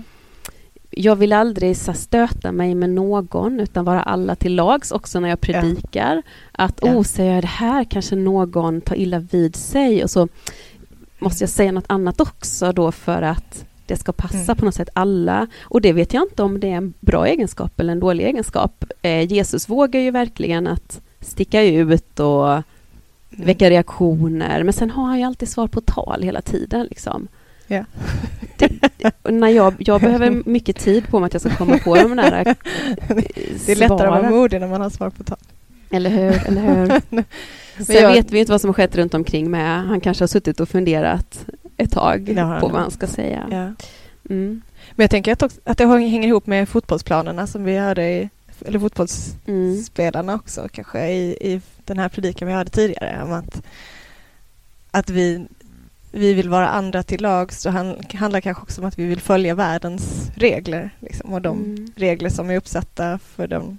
Jag 0.91 1.17
vill 1.17 1.33
aldrig 1.33 1.77
stöta 1.77 2.53
mig 2.53 2.75
med 2.75 2.91
någon 2.91 3.61
utan 3.61 3.85
vara 3.85 4.03
alla 4.03 4.35
till 4.35 4.55
lags 4.55 4.91
också 4.91 5.21
när 5.21 5.29
jag 5.29 5.41
predikar. 5.41 6.15
Ja. 6.15 6.23
Att 6.53 6.79
ja. 6.83 6.95
oh, 6.95 7.03
säger 7.03 7.35
jag 7.35 7.43
det 7.43 7.47
här 7.47 7.85
kanske 7.85 8.17
någon 8.17 8.81
tar 8.81 8.97
illa 8.97 9.19
vid 9.19 9.57
sig 9.57 10.05
och 10.05 10.11
så 10.11 10.29
måste 11.19 11.43
jag 11.43 11.51
säga 11.51 11.73
något 11.73 11.85
annat 11.89 12.21
också 12.21 12.73
då 12.73 12.93
för 12.93 13.23
att 13.23 13.65
det 13.87 13.97
ska 13.97 14.13
passa 14.13 14.37
mm. 14.37 14.57
på 14.57 14.65
något 14.65 14.75
sätt 14.75 14.89
alla. 14.93 15.47
Och 15.63 15.81
det 15.81 15.93
vet 15.93 16.15
jag 16.15 16.23
inte 16.23 16.43
om 16.43 16.61
det 16.61 16.71
är 16.71 16.77
en 16.77 16.95
bra 17.01 17.27
egenskap 17.27 17.81
eller 17.81 17.93
en 17.93 18.01
dålig 18.01 18.25
egenskap. 18.25 18.85
Eh, 19.03 19.33
Jesus 19.33 19.69
vågar 19.69 20.01
ju 20.01 20.11
verkligen 20.11 20.67
att 20.67 21.01
sticka 21.21 21.63
ut 21.63 22.21
och 22.21 22.53
mm. 22.53 22.63
väcka 23.31 23.71
reaktioner. 23.71 24.63
Men 24.63 24.73
sen 24.73 24.91
har 24.91 25.05
han 25.05 25.19
ju 25.19 25.25
alltid 25.25 25.49
svar 25.49 25.67
på 25.67 25.81
tal 25.81 26.23
hela 26.23 26.43
tiden. 26.43 26.87
Liksom. 26.87 27.29
Ja. 27.67 27.85
Det, 28.57 28.71
när 29.23 29.49
jag, 29.49 29.75
jag 29.79 30.01
behöver 30.01 30.43
mycket 30.47 30.77
tid 30.77 31.09
på 31.09 31.21
mig 31.21 31.27
att 31.27 31.33
jag 31.33 31.41
ska 31.41 31.51
komma 31.51 31.79
på 31.79 31.97
de 31.97 32.17
där 32.17 32.45
Det 33.67 33.73
är 33.73 33.77
lättare 33.77 34.09
att 34.09 34.23
vara 34.23 34.31
modig 34.31 34.61
när 34.61 34.69
man 34.69 34.81
har 34.81 34.91
svar 34.91 35.11
på 35.11 35.25
tal. 35.25 35.39
Eller 35.91 36.11
hur? 36.11 36.47
Eller 36.47 36.61
hur? 36.61 37.01
Sen 37.85 37.97
jag- 37.97 38.13
vet 38.13 38.31
vi 38.31 38.39
inte 38.39 38.53
vad 38.53 38.61
som 38.61 38.69
har 38.69 38.75
skett 38.75 38.97
runt 38.97 39.15
omkring 39.15 39.51
med. 39.51 39.83
Han 39.87 40.01
kanske 40.01 40.23
har 40.23 40.29
suttit 40.29 40.61
och 40.61 40.69
funderat 40.69 41.47
ett 41.77 41.93
tag 41.93 42.29
han 42.37 42.61
på 42.61 42.69
vad 42.69 42.81
han 42.81 42.91
ska 42.91 43.07
säga. 43.07 43.47
Ja. 43.51 43.73
Mm. 44.35 44.63
Men 44.93 45.05
jag 45.05 45.11
tänker 45.11 45.33
att, 45.33 45.59
att 45.65 45.79
det 45.79 45.87
hänger 45.87 46.29
ihop 46.29 46.47
med 46.47 46.69
fotbollsplanerna 46.69 47.47
som 47.47 47.65
vi 47.65 47.77
hörde 47.79 48.09
i, 48.09 48.29
eller 48.67 48.79
fotbollsspelarna 48.79 50.33
Mm. 50.33 50.41
också 50.41 50.69
kanske 50.73 51.09
i, 51.09 51.31
i 51.41 51.61
den 51.85 51.99
här 51.99 52.09
predikan 52.09 52.49
vi 52.49 52.55
hörde 52.55 52.71
tidigare 52.71 53.23
om 53.23 53.33
att, 53.33 53.63
att 54.91 55.11
vi, 55.11 55.47
vi 56.13 56.35
vill 56.35 56.49
vara 56.49 56.69
andra 56.69 57.03
till 57.03 57.23
lag 57.23 57.53
så 57.53 57.71
han, 57.71 57.97
handlar 58.15 58.41
kanske 58.41 58.63
också 58.63 58.81
om 58.81 58.87
att 58.87 58.99
vi 58.99 59.05
vill 59.07 59.21
följa 59.21 59.55
världens 59.55 60.31
regler 60.35 60.91
liksom, 61.01 61.33
och 61.33 61.43
de 61.43 61.59
Mm. 61.65 61.93
regler 61.97 62.31
som 62.31 62.51
är 62.51 62.57
uppsatta 62.57 63.19
för 63.19 63.47
den 63.47 63.79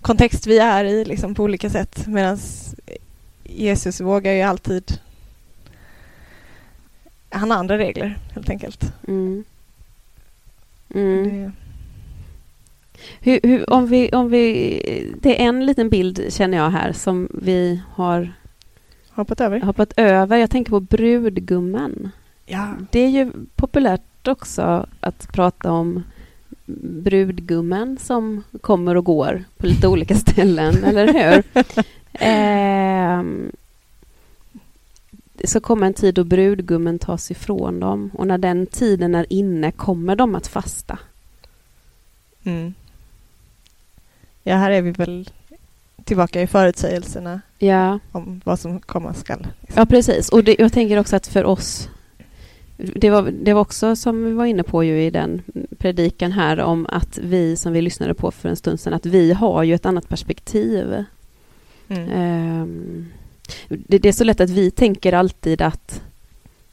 kontext 0.00 0.46
vi 0.46 0.58
är 0.58 0.84
i 0.84 1.04
liksom, 1.04 1.34
på 1.34 1.42
olika 1.42 1.70
sätt 1.70 2.06
medan 2.06 2.38
Jesus 3.56 4.00
vågar 4.00 4.32
ju 4.32 4.42
alltid 4.42 5.00
han 7.30 7.50
har 7.50 7.58
andra 7.58 7.78
regler 7.78 8.18
helt 8.34 8.50
enkelt. 8.50 8.92
Mm. 9.08 9.44
Mm. 10.94 11.52
Hur, 13.20 13.40
hur, 13.42 13.70
om 13.70 13.86
vi, 13.86 14.08
om 14.08 14.28
vi, 14.28 15.16
det 15.22 15.42
är 15.42 15.48
en 15.48 15.66
liten 15.66 15.88
bild, 15.88 16.32
känner 16.32 16.58
jag 16.58 16.70
här, 16.70 16.92
som 16.92 17.28
vi 17.42 17.80
har 17.92 18.32
hoppat 19.10 19.40
över. 19.40 19.60
hoppat 19.60 19.92
över. 19.96 20.36
Jag 20.36 20.50
tänker 20.50 20.70
på 20.70 20.80
brudgummen. 20.80 22.10
Ja. 22.46 22.74
Det 22.90 23.00
är 23.00 23.08
ju 23.08 23.32
populärt 23.56 24.28
också 24.28 24.86
att 25.00 25.32
prata 25.32 25.72
om 25.72 26.02
brudgummen 27.02 27.98
som 28.00 28.42
kommer 28.60 28.96
och 28.96 29.04
går 29.04 29.44
på 29.56 29.66
lite 29.66 29.88
olika 29.88 30.14
ställen, 30.14 30.84
eller 30.84 31.06
hur? 31.12 31.62
Ehm, 32.12 33.52
så 35.44 35.60
kommer 35.60 35.86
en 35.86 35.94
tid 35.94 36.14
då 36.14 36.24
brudgummen 36.24 36.98
tas 36.98 37.30
ifrån 37.30 37.80
dem 37.80 38.10
och 38.14 38.26
när 38.26 38.38
den 38.38 38.66
tiden 38.66 39.14
är 39.14 39.26
inne 39.32 39.72
kommer 39.72 40.16
de 40.16 40.34
att 40.34 40.46
fasta. 40.46 40.98
Mm. 42.44 42.74
Ja, 44.42 44.56
här 44.56 44.70
är 44.70 44.82
vi 44.82 44.90
väl 44.90 45.30
tillbaka 46.04 46.42
i 46.42 46.46
förutsägelserna 46.46 47.40
Ja, 47.58 47.98
om 48.12 48.40
vad 48.44 48.60
som 48.60 48.80
komma 48.80 49.14
skall. 49.14 49.46
ja 49.74 49.86
precis. 49.86 50.28
Och 50.28 50.44
det, 50.44 50.56
jag 50.58 50.72
tänker 50.72 50.98
också 50.98 51.16
att 51.16 51.26
för 51.26 51.44
oss 51.44 51.88
det 52.76 53.10
var, 53.10 53.22
det 53.22 53.52
var 53.52 53.60
också 53.60 53.96
som 53.96 54.24
vi 54.24 54.32
var 54.32 54.44
inne 54.46 54.62
på 54.62 54.84
ju 54.84 55.02
i 55.02 55.10
den 55.10 55.42
predikan 55.78 56.32
här 56.32 56.60
om 56.60 56.86
att 56.90 57.18
vi 57.18 57.56
som 57.56 57.72
vi 57.72 57.82
lyssnade 57.82 58.14
på 58.14 58.30
för 58.30 58.48
en 58.48 58.56
stund 58.56 58.80
sedan 58.80 58.94
att 58.94 59.06
vi 59.06 59.32
har 59.32 59.62
ju 59.62 59.74
ett 59.74 59.86
annat 59.86 60.08
perspektiv. 60.08 61.04
Mm. 61.90 62.10
Ehm, 62.10 63.06
det, 63.68 63.98
det 63.98 64.08
är 64.08 64.12
så 64.12 64.24
lätt 64.24 64.40
att 64.40 64.50
vi 64.50 64.70
tänker 64.70 65.12
alltid 65.12 65.62
att 65.62 66.02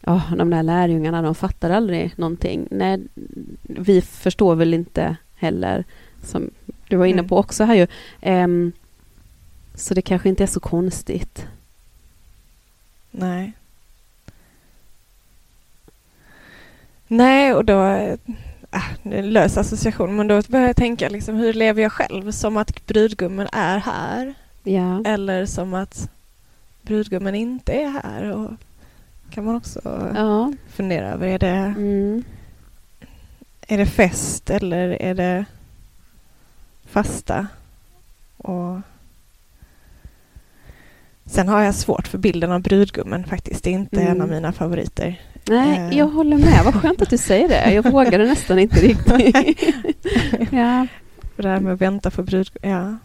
ja, 0.01 0.21
de 0.37 0.49
där 0.49 0.63
lärjungarna, 0.63 1.21
de 1.21 1.35
fattar 1.35 1.69
aldrig 1.69 2.13
någonting. 2.15 2.67
Nej, 2.71 2.99
vi 3.61 4.01
förstår 4.01 4.55
väl 4.55 4.73
inte 4.73 5.15
heller, 5.35 5.83
som 6.23 6.49
du 6.87 6.95
var 6.95 7.05
inne 7.05 7.23
på 7.23 7.37
också 7.37 7.63
här 7.63 7.75
ju. 7.75 7.87
Ehm, 8.21 8.71
så 9.75 9.93
det 9.93 10.01
kanske 10.01 10.29
inte 10.29 10.43
är 10.43 10.47
så 10.47 10.59
konstigt. 10.59 11.47
Nej. 13.11 13.53
Nej, 17.07 17.53
och 17.53 17.65
då... 17.65 17.83
Äh, 17.83 18.17
en 19.03 19.29
lös 19.29 19.57
association, 19.57 20.15
men 20.15 20.27
då 20.27 20.41
börjar 20.47 20.67
jag 20.67 20.75
tänka 20.75 21.09
liksom, 21.09 21.35
hur 21.35 21.53
lever 21.53 21.81
jag 21.81 21.91
själv? 21.91 22.31
Som 22.31 22.57
att 22.57 22.85
brudgummen 22.85 23.47
är 23.51 23.77
här 23.77 24.35
Ja. 24.67 25.01
eller 25.05 25.45
som 25.45 25.73
att 25.73 26.09
brudgummen 26.81 27.35
inte 27.35 27.73
är 27.73 27.89
här? 27.89 28.31
Och 28.31 28.51
kan 29.29 29.45
man 29.45 29.55
också 29.55 29.81
Ja. 30.15 30.53
fundera 30.69 31.07
över. 31.09 31.27
Är 31.27 31.39
det, 31.39 31.47
Mm. 31.77 32.23
är 33.67 33.77
det 33.77 33.85
fest 33.85 34.49
eller 34.49 35.01
är 35.01 35.13
det 35.13 35.45
fasta? 36.85 37.47
Och 38.37 38.79
Sen 41.25 41.47
har 41.47 41.61
jag 41.61 41.75
svårt 41.75 42.07
för 42.07 42.17
bilden 42.17 42.51
av 42.51 42.61
brudgummen 42.61 43.23
faktiskt. 43.23 43.63
Det 43.63 43.69
är 43.69 43.73
inte 43.73 44.01
Mm. 44.01 44.11
en 44.15 44.21
av 44.21 44.29
mina 44.29 44.51
favoriter. 44.53 45.21
Nej, 45.47 45.77
Eh. 45.79 45.97
jag 45.97 46.07
håller 46.07 46.37
med. 46.37 46.61
Vad 46.65 46.73
skönt 46.75 47.01
att 47.01 47.09
du 47.09 47.17
säger 47.17 47.47
det. 47.47 47.73
Jag 47.73 47.91
vågade 47.91 48.17
nästan 48.27 48.59
inte 48.59 48.75
riktigt. 48.79 49.43
ja. 50.51 50.87
Det 51.35 51.41
där 51.43 51.59
med 51.59 51.73
att 51.73 51.81
vänta 51.81 52.11
på 52.11 52.23
brudgummen. 52.23 52.77
Ja. 52.77 52.97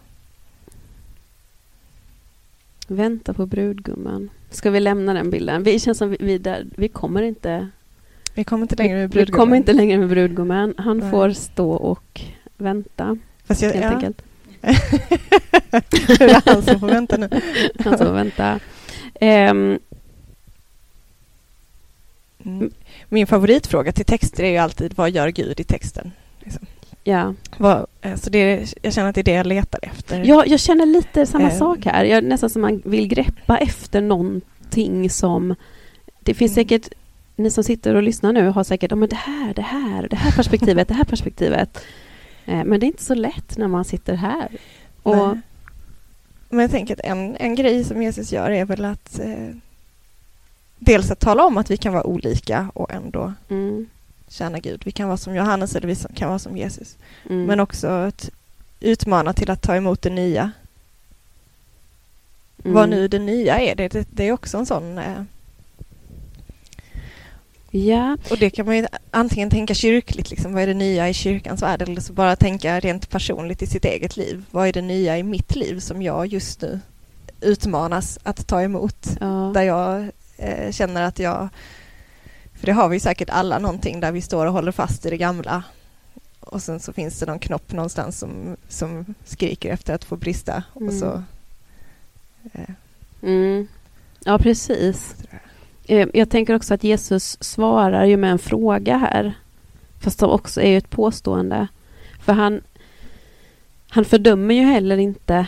Vänta 2.97 3.35
på 3.35 3.47
brudgummen. 3.47 4.31
Ska 4.51 4.71
vi 4.71 4.81
lämna 4.81 5.15
den 5.15 5.31
bilden? 5.31 5.63
Vi 5.63 5.81
känns 5.81 5.99
som 5.99 6.11
vi, 6.11 6.17
vi, 6.21 6.39
där, 6.39 6.67
vi 6.77 6.89
kommer 6.89 7.23
inte 7.23 7.69
Vi 8.35 8.45
kommer 8.45 8.63
inte 8.63 8.77
längre 8.77 8.97
med 8.99 9.03
Vi 9.11 9.13
brudgummen. 9.15 9.41
kommer 9.41 9.57
inte 9.57 9.73
längre 9.73 9.99
med 9.99 10.09
brudgummen. 10.09 10.75
Han 10.79 10.99
Nej. 10.99 11.11
får 11.11 11.31
stå 11.31 11.71
och 11.71 12.21
vänta, 12.57 13.19
Fast 13.45 13.63
jag, 13.63 13.71
helt 13.73 13.85
ja. 13.85 13.91
enkelt. 13.91 14.23
det 16.19 16.25
är 16.25 16.43
han 16.53 16.63
som 16.63 16.81
får 16.81 16.87
vänta 16.87 17.17
nu. 17.17 17.29
Han 17.85 17.99
får 17.99 18.13
vänta. 18.13 18.61
Mm. 19.21 19.79
Min 23.09 23.27
favoritfråga 23.27 23.93
till 23.93 24.05
texter 24.05 24.45
är 24.45 24.51
ju 24.51 24.57
alltid 24.57 24.95
vad 24.97 25.11
gör 25.11 25.29
Gud 25.29 25.61
i 25.61 25.65
texten? 25.65 26.13
Ja. 27.05 27.35
Vad, 27.59 27.87
eh, 28.01 28.17
så 28.17 28.31
det 28.31 28.75
jag 28.83 28.93
känner 28.93 29.09
att 29.09 29.15
det 29.15 29.21
är 29.21 29.25
det 29.25 29.33
jag 29.33 29.47
letar 29.47 29.81
efter. 29.83 30.23
ja, 30.25 30.45
jag 30.47 30.61
känner 30.61 30.87
lite 30.87 31.27
samma 31.27 31.51
Eh. 31.51 31.59
sak 31.59 31.85
här. 31.85 32.05
Jag, 32.05 32.25
nästan 32.25 32.51
som 32.51 32.63
man 32.63 32.83
vill 32.85 33.09
greppa 33.09 33.59
efter 33.59 34.01
någonting 34.01 35.11
som... 35.11 35.55
Det 36.21 36.35
finns 36.35 36.53
Mm. 36.57 36.65
säkert, 36.65 36.89
ni 37.37 37.51
som 37.51 37.65
sitter 37.65 37.95
och 37.95 38.03
lyssnar 38.03 38.33
nu 38.33 38.49
har 38.49 38.65
säkert, 38.65 38.93
oh, 38.93 38.97
men 38.99 39.09
det 39.09 39.17
här, 39.17 39.55
det 39.55 39.63
här, 39.63 40.09
det 40.11 40.17
här 40.17 40.33
perspektivet, 40.33 40.89
det 40.89 40.95
här 40.95 41.05
perspektivet. 41.05 41.85
Eh, 42.47 42.65
men 42.65 42.81
det 42.81 42.87
är 42.87 42.89
inte 42.89 43.05
så 43.05 43.15
lätt 43.15 43.59
när 43.59 43.69
man 43.69 43.85
sitter 43.85 44.15
här. 44.15 44.49
Och, 45.03 45.17
Nej. 45.17 45.41
Men 46.49 46.61
jag 46.61 46.71
tänker 46.71 46.95
att 46.95 47.01
en, 47.01 47.37
en 47.37 47.55
grej 47.55 47.85
som 47.85 48.03
Jesus 48.03 48.33
gör 48.33 48.51
är 48.51 48.65
väl 48.65 48.85
att 48.85 49.19
eh, 49.19 49.57
dels 50.79 51.11
att 51.11 51.21
tala 51.21 51.45
om 51.47 51.57
att 51.57 51.71
vi 51.71 51.77
kan 51.77 51.93
vara 51.93 52.07
olika 52.07 52.71
och 52.75 52.93
ändå 52.93 53.33
mm, 53.49 53.87
tjäna 54.33 54.59
Gud. 54.59 54.83
Vi 54.85 54.93
kan 54.93 55.09
vara 55.09 55.17
som 55.17 55.35
Johannes 55.35 55.77
eller 55.77 55.89
vi 55.89 55.97
kan 56.15 56.29
vara 56.29 56.39
som 56.39 56.57
Jesus. 56.57 56.97
mm, 57.31 57.45
Men 57.45 57.61
också 57.61 57.87
att 57.89 58.31
utmana 58.81 59.33
till 59.33 59.51
att 59.51 59.63
ta 59.63 59.77
emot 59.77 60.03
det 60.03 60.11
nya. 60.11 60.51
mm. 62.65 62.75
Vad 62.75 62.89
nu 62.89 63.09
det 63.09 63.19
nya 63.19 63.61
är, 63.61 63.75
det, 63.75 63.89
det, 63.89 64.09
det 64.11 64.29
är 64.29 64.33
också 64.33 64.59
en 64.59 64.67
sån... 64.67 64.99
Eh, 64.99 65.23
Ja, 67.75 68.17
och 68.31 68.39
det 68.39 68.51
kan 68.51 68.67
man 68.67 68.77
ju 68.77 68.87
antingen 69.11 69.51
tänka 69.51 69.75
kyrkligt, 69.75 70.31
liksom, 70.31 70.53
vad 70.55 70.63
är 70.63 70.67
det 70.67 70.75
nya 70.75 71.09
i 71.09 71.15
kyrkans 71.15 71.63
värld? 71.63 71.83
Eller 71.83 72.01
så 72.01 72.13
bara 72.13 72.37
tänka 72.37 72.81
rent 72.81 73.11
personligt 73.11 73.63
i 73.63 73.67
sitt 73.67 73.85
eget 73.85 74.17
liv. 74.17 74.45
Vad 74.51 74.69
är 74.69 74.73
det 74.73 74.83
nya 74.83 75.19
i 75.19 75.23
mitt 75.23 75.57
liv 75.57 75.81
som 75.81 76.03
jag 76.03 76.27
just 76.27 76.61
nu 76.63 76.81
utmanas 77.41 78.19
att 78.23 78.47
ta 78.47 78.63
emot? 78.63 79.07
ja. 79.21 79.51
Där 79.55 79.63
jag 79.63 80.09
eh, 80.37 80.73
känner 80.73 81.03
att 81.03 81.19
jag... 81.19 81.49
För 82.55 82.67
det 82.67 82.73
har 82.73 82.89
vi 82.89 83.01
säkert 83.01 83.31
alla 83.31 83.59
någonting 83.59 84.01
där 84.01 84.13
vi 84.13 84.21
står 84.23 84.47
och 84.47 84.53
håller 84.53 84.73
fast 84.73 85.07
i 85.07 85.11
det 85.11 85.17
gamla. 85.17 85.63
Och 86.41 86.63
sen 86.63 86.81
så 86.81 86.93
finns 86.93 87.19
det 87.21 87.27
någon 87.27 87.39
knopp 87.39 87.73
någonstans 87.73 88.19
som, 88.19 88.57
som 88.69 89.15
skriker 89.25 89.71
efter 89.73 89.95
att 89.95 90.05
få 90.05 90.17
brista. 90.17 90.63
Mm. 90.77 90.89
Och 90.89 90.95
så, 90.95 91.23
eh, 92.53 92.71
Mm. 93.23 93.69
Ja, 94.25 94.39
precis. 94.39 95.15
jag. 95.87 96.01
Eh, 96.01 96.09
Jag 96.15 96.31
tänker 96.31 96.55
också 96.55 96.75
att 96.75 96.85
Jesus 96.85 97.37
svarar 97.43 98.05
ju 98.05 98.17
med 98.17 98.31
en 98.31 98.39
fråga 98.39 98.97
här. 98.97 99.35
Fast 100.01 100.19
som 100.19 100.31
också 100.31 100.61
är 100.61 100.69
ju 100.71 100.77
ett 100.77 100.91
påstående. 100.91 101.69
För 102.21 102.33
han, 102.33 102.61
han 103.89 104.05
fördömer 104.05 104.55
ju 104.55 104.63
heller 104.63 104.97
inte 104.97 105.47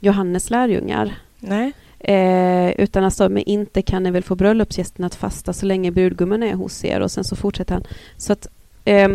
Johannes 0.00 0.50
lärjungar. 0.50 1.14
Nej. 1.38 1.72
Eh, 1.98 2.70
utan 2.70 3.02
han 3.02 3.10
sa, 3.10 3.28
men 3.28 3.42
inte 3.42 3.82
kan 3.82 4.02
ni 4.02 4.10
väl 4.10 4.22
få 4.22 4.34
bröllopsgästen 4.34 5.04
att 5.04 5.14
fasta 5.14 5.52
så 5.52 5.66
länge 5.66 5.90
brudgummen 5.90 6.42
är 6.42 6.54
hos 6.54 6.84
er. 6.84 7.00
Och 7.00 7.10
sen 7.10 7.24
så 7.24 7.36
fortsätter 7.36 7.74
han. 7.74 7.84
Så 8.16 8.32
att, 8.32 8.46
eh, 8.84 9.08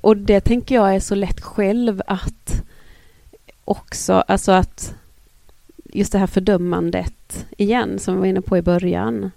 och 0.00 0.16
det 0.16 0.40
tänker 0.40 0.74
jag 0.74 0.94
är 0.94 1.00
så 1.00 1.14
lätt 1.14 1.40
själv 1.40 2.02
att 2.06 2.62
också, 3.64 4.12
alltså 4.12 4.52
att 4.52 4.94
just 5.92 6.12
det 6.12 6.18
här 6.18 6.26
fördömandet 6.26 7.46
igen, 7.56 7.98
som 7.98 8.14
vi 8.14 8.20
var 8.20 8.26
inne 8.26 8.40
på 8.40 8.58
i 8.58 8.62
början. 8.62 9.30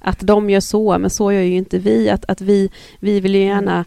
Att 0.00 0.20
de 0.20 0.50
gör 0.50 0.60
så, 0.60 0.98
men 0.98 1.10
så 1.10 1.32
gör 1.32 1.40
ju 1.40 1.56
inte 1.56 1.78
vi. 1.78 2.10
Att, 2.10 2.24
att 2.24 2.40
vi, 2.40 2.70
vi 3.00 3.20
vill 3.20 3.34
ju 3.34 3.44
gärna 3.44 3.84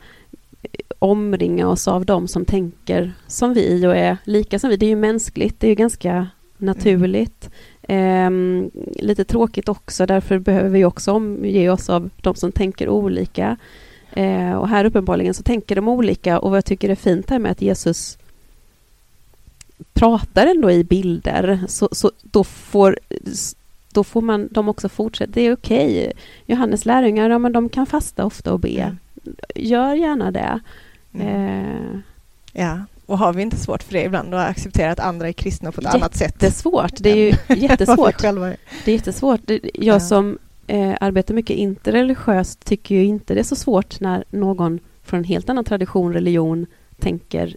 omringa 1.00 1.67
oss 1.67 1.88
av 1.88 2.05
dem 2.05 2.27
som 2.27 2.45
tänker 2.45 3.13
som 3.27 3.53
vi 3.53 3.88
och 3.88 3.95
är 3.95 4.17
lika 4.24 4.60
som 4.60 4.69
vi. 4.69 4.77
Det 4.77 4.86
är 4.86 4.89
ju 4.89 4.95
mänskligt, 4.95 5.60
det 5.60 5.67
är 5.67 5.69
ju 5.69 5.75
ganska 5.75 6.27
naturligt. 6.57 7.50
Ehm, 7.88 8.71
lite 8.95 9.24
tråkigt 9.24 9.69
också, 9.69 10.05
därför 10.05 10.39
behöver 10.39 10.69
vi 10.69 10.85
också 10.85 11.12
omge 11.12 11.69
oss 11.69 11.89
av 11.89 12.09
de 12.21 12.35
som 12.35 12.51
tänker 12.51 12.89
olika. 12.89 13.57
Eh, 14.12 14.53
och 14.53 14.67
här 14.67 14.85
uppenbarligen 14.85 15.33
så 15.33 15.43
tänker 15.43 15.75
de 15.75 15.88
olika 15.88 16.39
och 16.39 16.50
vad 16.50 16.57
jag 16.57 16.65
tycker 16.65 16.89
är 16.89 16.95
fint 16.95 17.29
här 17.29 17.39
med 17.39 17.51
att 17.51 17.62
Jesus 17.62 18.17
pratar 19.93 20.47
ändå 20.47 20.71
i 20.71 20.83
bilder, 20.83 21.63
så, 21.67 21.89
så 21.91 22.12
då, 22.21 22.43
får, 22.43 23.00
då 23.93 24.03
får 24.03 24.21
man 24.21 24.47
de 24.51 24.69
också 24.69 24.89
fortsätta. 24.89 25.31
Det 25.31 25.41
är 25.41 25.53
okej. 25.53 26.00
Okay. 26.00 26.13
Johannes 26.45 26.85
lärjungar, 26.85 27.29
ja, 27.29 27.39
men 27.39 27.51
de 27.51 27.69
kan 27.69 27.85
fasta 27.85 28.25
ofta 28.25 28.53
och 28.53 28.59
be. 28.59 28.69
Mm. 28.69 28.97
Gör 29.55 29.93
gärna 29.93 30.31
det. 30.31 30.59
Mm. 31.13 31.27
Eh. 31.27 32.00
Ja, 32.53 32.79
och 33.05 33.17
har 33.17 33.33
vi 33.33 33.41
inte 33.41 33.57
svårt 33.57 33.83
för 33.83 33.93
det 33.93 34.03
ibland 34.03 34.33
att 34.33 34.50
acceptera 34.50 34.91
att 34.91 35.00
andra 35.00 35.27
är 35.27 35.33
kristna 35.33 35.71
på 35.71 35.81
ett 35.81 35.88
annat 35.88 36.15
sätt? 36.15 36.35
Jättesvårt. 36.41 36.93
Det 37.00 37.09
är 37.09 37.15
ju 37.15 37.55
jättesvårt. 37.55 38.17
det 38.21 38.91
är 38.91 38.95
jättesvårt. 38.95 39.41
Jag 39.47 39.62
ja. 39.74 40.00
som 40.00 40.38
eh, 40.67 40.93
arbetar 41.01 41.33
mycket 41.33 41.57
interreligiöst 41.57 42.65
tycker 42.65 42.95
ju 42.95 43.03
inte 43.05 43.33
det 43.33 43.39
är 43.39 43.43
så 43.43 43.55
svårt 43.55 44.00
när 44.00 44.24
någon 44.29 44.79
från 45.03 45.17
en 45.17 45.24
helt 45.24 45.50
annan 45.50 45.65
tradition, 45.65 46.13
religion, 46.13 46.65
tänker 47.00 47.55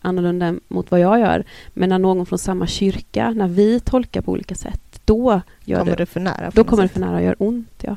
annorlunda 0.00 0.54
mot 0.68 0.90
vad 0.90 1.00
jag 1.00 1.20
gör. 1.20 1.44
Men 1.74 1.88
när 1.88 1.98
någon 1.98 2.26
från 2.26 2.38
samma 2.38 2.66
kyrka, 2.66 3.30
när 3.30 3.48
vi 3.48 3.80
tolkar 3.80 4.20
på 4.20 4.32
olika 4.32 4.54
sätt, 4.54 5.00
då 5.04 5.40
gör 5.64 5.78
kommer 5.78 5.92
det, 5.92 5.96
det 5.96 6.06
för 6.06 6.20
nära. 6.20 6.50
Då 6.54 6.64
kommer 6.64 6.82
sätt. 6.82 6.94
det 6.94 7.00
för 7.00 7.06
nära 7.06 7.16
och 7.16 7.22
gör 7.22 7.36
ont, 7.38 7.82
ja. 7.82 7.96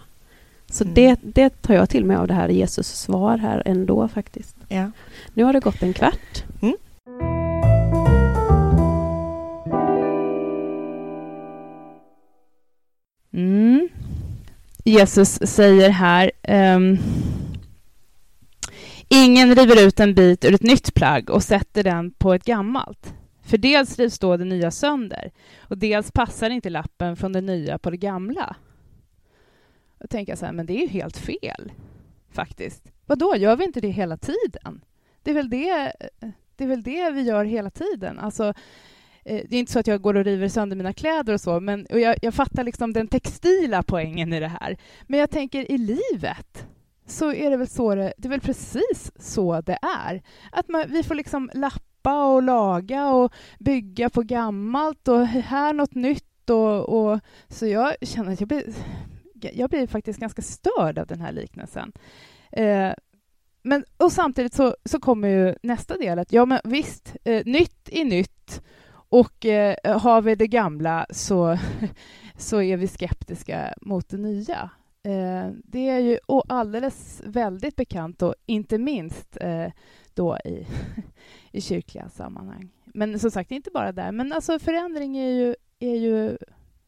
Så 0.71 0.83
mm. 0.83 0.93
det, 0.93 1.19
det 1.21 1.61
tar 1.61 1.73
jag 1.73 1.89
till 1.89 2.05
mig 2.05 2.17
av 2.17 2.27
det 2.27 2.33
här 2.33 2.49
Jesus 2.49 2.87
svar 2.87 3.37
här 3.37 3.63
ändå 3.65 4.07
faktiskt. 4.07 4.55
Ja. 4.67 4.91
Nu 5.33 5.43
har 5.43 5.53
det 5.53 5.59
gått 5.59 5.83
en 5.83 5.93
kvart. 5.93 6.43
Mm. 6.61 6.75
Mm. 13.33 13.89
Jesus 14.83 15.39
säger 15.41 15.89
här 15.89 16.31
um, 16.75 16.99
Ingen 19.07 19.55
river 19.55 19.87
ut 19.87 19.99
en 19.99 20.15
bit 20.15 20.45
ur 20.45 20.53
ett 20.53 20.63
nytt 20.63 20.93
plagg 20.93 21.29
och 21.29 21.43
sätter 21.43 21.83
den 21.83 22.11
på 22.11 22.33
ett 22.33 22.43
gammalt. 22.43 23.13
För 23.43 23.57
dels 23.57 23.99
rivs 23.99 24.19
då 24.19 24.37
det 24.37 24.45
nya 24.45 24.71
sönder 24.71 25.31
och 25.59 25.77
dels 25.77 26.11
passar 26.11 26.49
inte 26.49 26.69
lappen 26.69 27.15
från 27.15 27.33
det 27.33 27.41
nya 27.41 27.77
på 27.77 27.89
det 27.89 27.97
gamla. 27.97 28.55
Då 29.99 30.07
tänker 30.07 30.31
jag 30.31 30.39
så 30.39 30.45
här, 30.45 30.53
men 30.53 30.65
det 30.65 30.73
är 30.73 30.81
ju 30.81 30.87
helt 30.87 31.17
fel 31.17 31.71
faktiskt. 32.31 32.91
Vadå, 33.05 33.35
gör 33.35 33.55
vi 33.55 33.65
inte 33.65 33.81
det 33.81 33.89
hela 33.89 34.17
tiden? 34.17 34.85
Det 35.23 35.31
är 35.31 35.35
väl 35.35 35.49
det, 35.49 35.93
det, 36.55 36.63
är 36.63 36.67
väl 36.67 36.83
det 36.83 37.11
vi 37.11 37.21
gör 37.21 37.45
hela 37.45 37.69
tiden. 37.69 38.19
Alltså, 38.19 38.53
eh, 39.25 39.41
det 39.49 39.55
är 39.55 39.59
inte 39.59 39.71
så 39.71 39.79
att 39.79 39.87
jag 39.87 40.01
går 40.01 40.15
och 40.15 40.25
river 40.25 40.47
sönder 40.47 40.77
mina 40.77 40.93
kläder 40.93 41.33
och 41.33 41.41
så, 41.41 41.59
men 41.59 41.85
och 41.85 41.99
jag, 41.99 42.15
jag 42.21 42.33
fattar 42.33 42.63
liksom 42.63 42.93
den 42.93 43.07
textila 43.07 43.83
poängen 43.83 44.33
i 44.33 44.39
det 44.39 44.47
här. 44.47 44.77
Men 45.07 45.19
jag 45.19 45.29
tänker 45.29 45.71
i 45.71 45.77
livet 45.77 46.67
så 47.07 47.33
är 47.33 47.49
det 47.49 47.57
väl 47.57 47.67
så 47.67 47.95
det, 47.95 48.13
det 48.17 48.27
är 48.27 48.29
väl 48.29 48.41
precis 48.41 49.11
så 49.15 49.61
det 49.61 49.77
är. 50.05 50.21
Att 50.51 50.67
man, 50.67 50.85
vi 50.89 51.03
får 51.03 51.15
liksom 51.15 51.49
lappa 51.53 52.25
och 52.25 52.43
laga 52.43 53.09
och 53.09 53.33
bygga 53.59 54.09
på 54.09 54.21
gammalt 54.21 55.07
och 55.07 55.27
här 55.27 55.73
något 55.73 55.95
nytt 55.95 56.49
och, 56.49 56.89
och 56.89 57.19
så 57.47 57.67
jag 57.67 57.95
känner 58.01 58.33
att 58.33 58.39
jag 58.39 58.47
blir, 58.47 58.63
jag 59.41 59.69
blir 59.69 59.87
faktiskt 59.87 60.19
ganska 60.19 60.41
störd 60.41 60.99
av 60.99 61.07
den 61.07 61.21
här 61.21 61.31
liknelsen. 61.31 61.91
Eh, 62.51 62.93
men, 63.61 63.85
och 63.97 64.11
samtidigt 64.11 64.53
så, 64.53 64.75
så 64.85 64.99
kommer 64.99 65.27
ju 65.27 65.55
nästa 65.63 65.97
del 65.97 66.19
att 66.19 66.31
ja, 66.31 66.45
men 66.45 66.59
visst, 66.63 67.15
eh, 67.23 67.45
nytt 67.45 67.89
är 67.91 68.05
nytt 68.05 68.61
och 68.91 69.45
eh, 69.45 69.99
har 69.99 70.21
vi 70.21 70.35
det 70.35 70.47
gamla 70.47 71.05
så, 71.09 71.57
så 72.37 72.61
är 72.61 72.77
vi 72.77 72.87
skeptiska 72.87 73.73
mot 73.81 74.09
det 74.09 74.17
nya. 74.17 74.69
Eh, 75.03 75.51
det 75.63 75.89
är 75.89 75.99
ju 75.99 76.19
alldeles 76.27 77.21
väldigt 77.25 77.75
bekant 77.75 78.21
och 78.21 78.35
inte 78.45 78.77
minst 78.77 79.37
eh, 79.41 79.71
då 80.13 80.37
i, 80.37 80.67
i 81.51 81.61
kyrkliga 81.61 82.09
sammanhang. 82.09 82.69
Men 82.85 83.19
som 83.19 83.31
sagt, 83.31 83.51
inte 83.51 83.71
bara 83.71 83.91
där. 83.91 84.11
Men 84.11 84.33
alltså 84.33 84.59
förändring 84.59 85.17
är 85.17 85.31
ju, 85.31 85.55
är 85.79 85.95
ju 85.95 86.37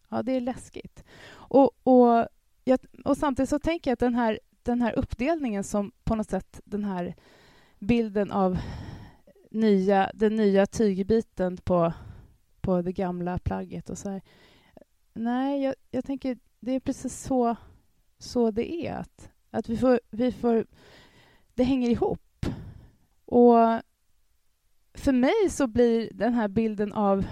ja, 0.10 0.24
det 0.24 0.32
är 0.32 0.42
läskigt. 0.42 1.04
Och, 1.32 1.72
och, 1.84 2.28
jag, 2.64 2.80
och 3.06 3.18
samtidigt 3.18 3.50
så 3.50 3.60
tänker 3.60 3.92
jag 3.92 3.94
att 3.94 4.00
den 4.00 4.16
här, 4.16 4.40
den 4.64 4.82
här 4.82 5.00
uppdelningen 5.00 5.64
som 5.64 5.92
på 6.04 6.16
något 6.16 6.30
sätt 6.30 6.60
den 6.66 6.84
här 6.84 7.16
bilden 7.80 8.32
av 8.32 8.58
nya, 9.52 10.12
den 10.14 10.36
nya 10.36 10.66
tygbiten 10.66 11.58
på, 11.58 11.94
på 12.62 12.82
det 12.82 12.92
gamla 12.92 13.38
plagget 13.40 13.90
och 13.90 13.98
så 13.98 14.10
här. 14.10 14.22
Nej, 15.14 15.64
jag, 15.64 15.76
jag 15.92 16.06
tänker 16.06 16.38
det 16.60 16.72
är 16.72 16.80
precis 16.80 17.22
så 17.22 17.56
så 18.18 18.52
det 18.52 18.88
är. 18.88 18.94
Att, 18.94 19.30
att 19.52 19.70
vi, 19.70 19.78
får, 19.78 20.00
vi 20.10 20.32
får... 20.32 20.66
Det 21.54 21.64
hänger 21.64 21.90
ihop. 21.90 22.46
Och 23.26 23.82
för 24.94 25.12
mig 25.12 25.50
så 25.50 25.68
blir 25.68 26.10
den 26.14 26.34
här 26.34 26.48
bilden 26.48 26.94
av 26.94 27.26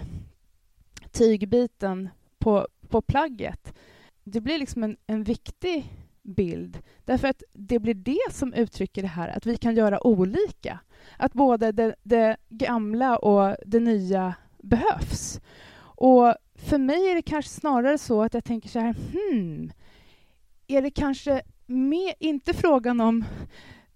tygbiten 1.12 2.10
på, 2.38 2.68
på 2.90 3.02
plagget 3.02 3.74
det 4.32 4.42
blir 4.42 4.58
liksom 4.58 4.84
en, 4.84 4.98
en 5.08 5.24
viktig 5.24 5.94
bild. 6.24 6.80
Därför 7.06 7.28
att 7.28 7.44
det 7.54 7.80
blir 7.80 7.94
det 7.94 8.32
som 8.34 8.54
uttrycker 8.54 9.02
det 9.02 9.08
här 9.08 9.28
att 9.28 9.46
vi 9.46 9.58
kan 9.58 9.76
göra 9.76 10.08
olika. 10.08 10.80
Att 11.18 11.34
både 11.34 11.72
det, 11.72 11.96
det 12.04 12.38
gamla 12.50 13.18
och 13.18 13.56
det 13.66 13.80
nya 13.80 14.36
behövs. 14.58 15.40
Och 15.82 16.36
för 16.56 16.78
mig 16.78 17.12
är 17.12 17.16
det 17.16 17.22
kanske 17.22 17.52
snarare 17.52 17.98
så 17.98 18.24
att 18.24 18.34
jag 18.34 18.44
tänker 18.44 18.70
så 18.70 18.80
här, 18.80 18.96
hmm, 19.12 19.72
är 20.68 20.82
det 20.82 20.92
kanske 20.92 21.42
mer, 21.66 22.14
inte 22.20 22.54
frågan 22.54 23.02
om 23.02 23.26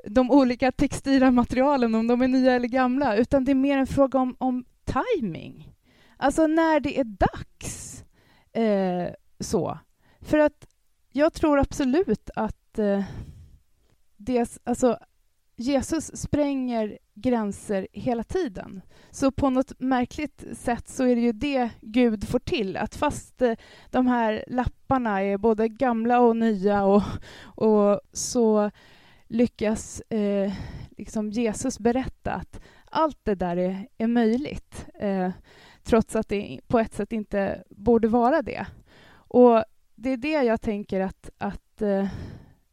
de 0.08 0.32
olika 0.32 0.72
textila 0.72 1.32
materialen, 1.32 1.96
om 1.96 2.08
de 2.08 2.22
är 2.22 2.28
nya 2.28 2.54
eller 2.54 2.68
gamla, 2.68 3.16
utan 3.16 3.46
det 3.46 3.52
är 3.52 3.56
mer 3.56 3.78
en 3.78 3.88
fråga 3.88 4.20
om, 4.20 4.36
om 4.40 4.66
timing. 4.86 5.74
Alltså 6.18 6.48
när 6.48 6.80
det 6.80 7.00
är 7.00 7.04
dags. 7.04 8.04
Eh, 8.54 9.14
så. 9.40 9.78
För 10.24 10.38
att 10.38 10.68
jag 11.12 11.34
tror 11.34 11.60
absolut 11.60 12.30
att 12.36 12.80
eh, 12.80 13.04
det, 14.18 14.60
alltså, 14.64 14.98
Jesus 15.56 16.18
spränger 16.18 16.98
gränser 17.14 17.88
hela 17.92 18.24
tiden. 18.24 18.82
Så 19.12 19.32
på 19.32 19.50
något 19.50 19.80
märkligt 19.80 20.44
sätt 20.54 20.88
så 20.90 21.04
är 21.04 21.16
det 21.16 21.22
ju 21.22 21.32
det 21.32 21.70
Gud 21.82 22.28
får 22.28 22.40
till. 22.40 22.78
Att 22.78 22.96
fast 22.96 23.42
eh, 23.42 23.54
de 23.90 24.08
här 24.08 24.44
lapparna 24.48 25.22
är 25.22 25.38
både 25.38 25.68
gamla 25.68 26.20
och 26.20 26.38
nya 26.38 26.84
och, 26.86 27.04
och 27.44 28.02
så 28.14 28.72
lyckas 29.28 30.02
eh, 30.02 30.54
liksom 30.98 31.30
Jesus 31.30 31.80
berätta 31.80 32.32
att 32.32 32.62
allt 32.86 33.20
det 33.24 33.36
där 33.36 33.58
är, 33.58 33.88
är 33.98 34.08
möjligt. 34.08 34.86
Eh, 35.00 35.32
trots 35.84 36.16
att 36.16 36.30
det 36.30 36.60
på 36.68 36.80
ett 36.80 36.94
sätt 36.94 37.12
inte 37.12 37.64
borde 37.70 38.08
vara 38.08 38.42
det. 38.42 38.66
Och 39.16 39.64
det 40.04 40.10
är 40.10 40.18
det 40.18 40.44
jag 40.44 40.62
tänker 40.62 41.00
att, 41.02 41.30
att 41.38 41.82
eh, 41.82 42.08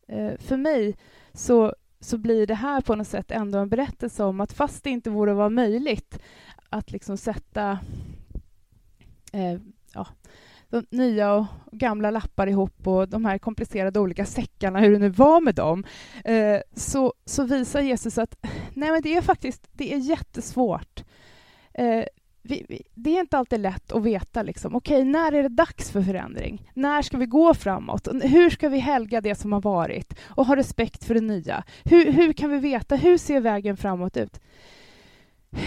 eh, 0.08 0.38
för 0.38 0.56
mig 0.56 0.96
så 1.32 1.74
så 2.00 2.18
blir 2.18 2.46
det 2.46 2.54
här 2.54 2.80
på 2.80 2.94
något 2.94 3.08
sätt 3.08 3.30
ändå 3.30 3.58
en 3.58 3.68
berättelse 3.68 4.24
om 4.24 4.40
att 4.40 4.52
fast 4.52 4.84
det 4.84 4.90
inte 4.90 5.10
vore 5.10 5.34
vara 5.34 5.48
möjligt 5.48 6.18
att 6.70 6.90
liksom 6.90 7.16
sätta 7.16 7.78
eh, 9.32 9.60
ja, 9.94 10.06
de 10.68 10.86
nya 10.90 11.34
och 11.34 11.46
gamla 11.72 12.10
lappar 12.10 12.46
ihop 12.46 12.86
och 12.86 13.08
de 13.08 13.24
här 13.24 13.38
komplicerade 13.38 14.00
olika 14.00 14.24
säckarna, 14.24 14.80
hur 14.80 14.92
det 14.92 14.98
nu 14.98 15.08
var 15.08 15.40
med 15.40 15.54
dem, 15.54 15.84
eh, 16.24 16.60
så, 16.74 17.14
så 17.24 17.44
visar 17.44 17.80
Jesus 17.80 18.18
att 18.18 18.46
nej, 18.74 18.90
men 18.90 19.02
det 19.02 19.16
är 19.16 19.22
faktiskt 19.22 19.68
det 19.72 19.94
är 19.94 19.98
jättesvårt. 19.98 21.04
Eh, 21.74 22.04
vi, 22.42 22.66
vi, 22.68 22.82
det 22.94 23.16
är 23.16 23.20
inte 23.20 23.38
alltid 23.38 23.60
lätt 23.60 23.92
att 23.92 24.02
veta 24.02 24.42
liksom, 24.42 24.74
okej, 24.74 24.96
okay, 24.96 25.10
när 25.10 25.32
är 25.32 25.42
det 25.42 25.48
dags 25.48 25.90
för 25.90 26.02
förändring? 26.02 26.70
När 26.74 27.02
ska 27.02 27.16
vi 27.16 27.26
gå 27.26 27.54
framåt? 27.54 28.08
Hur 28.22 28.50
ska 28.50 28.68
vi 28.68 28.78
helga 28.78 29.20
det 29.20 29.34
som 29.34 29.52
har 29.52 29.60
varit 29.60 30.18
och 30.22 30.46
ha 30.46 30.56
respekt 30.56 31.04
för 31.04 31.14
det 31.14 31.20
nya? 31.20 31.64
Hur, 31.84 32.12
hur 32.12 32.32
kan 32.32 32.50
vi 32.50 32.58
veta? 32.58 32.96
Hur 32.96 33.18
ser 33.18 33.40
vägen 33.40 33.76
framåt 33.76 34.16
ut? 34.16 34.40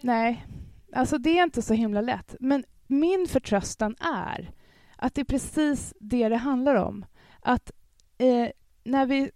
Nej, 0.00 0.46
alltså 0.92 1.18
det 1.18 1.38
är 1.38 1.42
inte 1.42 1.62
så 1.62 1.74
himla 1.74 2.00
lätt. 2.00 2.34
Men 2.40 2.64
min 2.86 3.26
förtröstan 3.28 3.96
är 4.00 4.50
att 4.96 5.14
det 5.14 5.20
är 5.20 5.24
precis 5.24 5.94
det 6.00 6.28
det 6.28 6.36
handlar 6.36 6.74
om. 6.74 7.04
Att 7.40 7.70
eh, 8.18 8.48
när 8.84 9.06
vi 9.06 9.30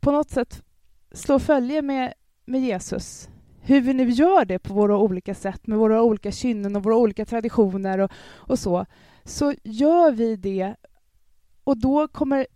på 0.00 0.12
något 0.12 0.30
sätt 0.30 0.62
slår 1.12 1.38
följe 1.38 1.82
med, 1.82 2.14
med 2.44 2.60
Jesus 2.60 3.28
hur 3.66 3.80
vi 3.80 3.94
nu 3.94 4.10
gör 4.10 4.44
det 4.44 4.58
på 4.58 4.74
våra 4.74 4.98
olika 4.98 5.34
sätt 5.34 5.66
med 5.66 5.78
våra 5.78 6.02
olika 6.02 6.32
kynnen 6.32 6.76
och 6.76 6.82
våra 6.82 6.96
olika 6.96 7.24
traditioner 7.24 7.98
och, 7.98 8.10
och 8.32 8.58
så, 8.58 8.86
så 9.24 9.54
gör 9.64 10.12
vi 10.12 10.36
det 10.36 10.74
och 11.64 11.78
då 11.78 12.08
kommer 12.08 12.46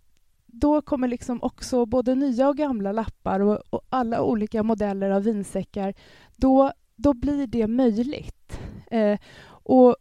då 0.45 0.81
kommer 0.81 1.07
liksom 1.07 1.43
också 1.43 1.85
både 1.85 2.15
nya 2.15 2.49
och 2.49 2.57
gamla 2.57 2.91
lappar 2.91 3.39
och, 3.39 3.61
och, 3.69 3.81
alla 3.89 4.21
olika 4.21 4.63
modeller 4.63 5.09
av 5.09 5.23
vinsäckar, 5.23 5.93
då, 6.35 6.71
då 6.95 7.13
blir 7.13 7.47
det 7.47 7.67
möjligt. 7.67 8.59
Eh, 8.91 9.19
och, 9.47 9.95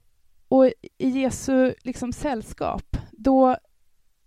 och 0.48 0.66
i 0.98 1.08
Jesu 1.08 1.74
liksom 1.82 2.12
sällskap, 2.12 2.96
då, 3.12 3.56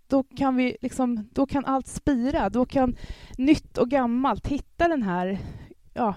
då, 0.08 0.24
kan 0.24 0.56
vi 0.56 0.78
liksom, 0.82 1.30
då 1.32 1.46
kan 1.46 1.65
allt 1.65 1.88
spira. 1.88 2.50
Då 2.50 2.65
kan 2.65 2.96
nytt 3.38 3.78
och 3.78 3.89
gammalt 3.89 4.48
hitta 4.48 4.88
den 4.88 5.04
här 5.04 5.39
ja, 5.94 6.15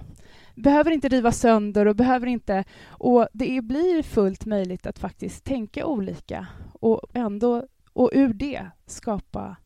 behöver 0.54 0.90
inte 0.90 1.08
riva 1.08 1.32
sönder 1.32 1.86
och 1.86 1.96
behöver 1.96 2.26
inte... 2.26 2.64
Och 2.88 3.28
det 3.32 3.64
blir 3.64 4.02
fullt 4.02 4.46
möjligt 4.46 4.86
att 4.86 4.98
faktiskt 4.98 5.44
tänka 5.44 5.86
olika 5.86 6.46
och 6.72 7.00
ändå 7.14 7.66
och 7.92 8.10
ur 8.12 8.34
det 8.34 8.66
skapa 8.86 9.56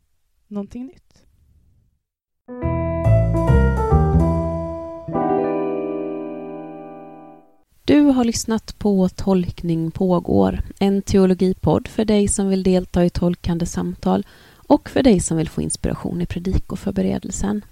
någonting 0.49 0.87
nytt. 0.87 1.25
Du 7.85 8.01
har 8.01 8.25
lyssnat 8.25 8.79
på 8.79 9.09
Tolkning 9.09 9.91
pågår, 9.91 10.61
en 10.79 11.03
teologipodd 11.03 11.89
för 11.89 12.05
dig 12.05 12.29
som 12.29 12.49
vill 12.49 12.63
delta 12.63 13.05
i 13.05 13.11
tolkande 13.11 13.67
samtal 13.67 14.27
och 14.69 14.89
för 14.89 15.03
dig 15.03 15.21
som 15.21 15.37
vill 15.37 15.49
få 15.49 15.63
inspiration 15.63 16.21
i 16.21 16.27
predikoförberedelsen. 16.27 17.63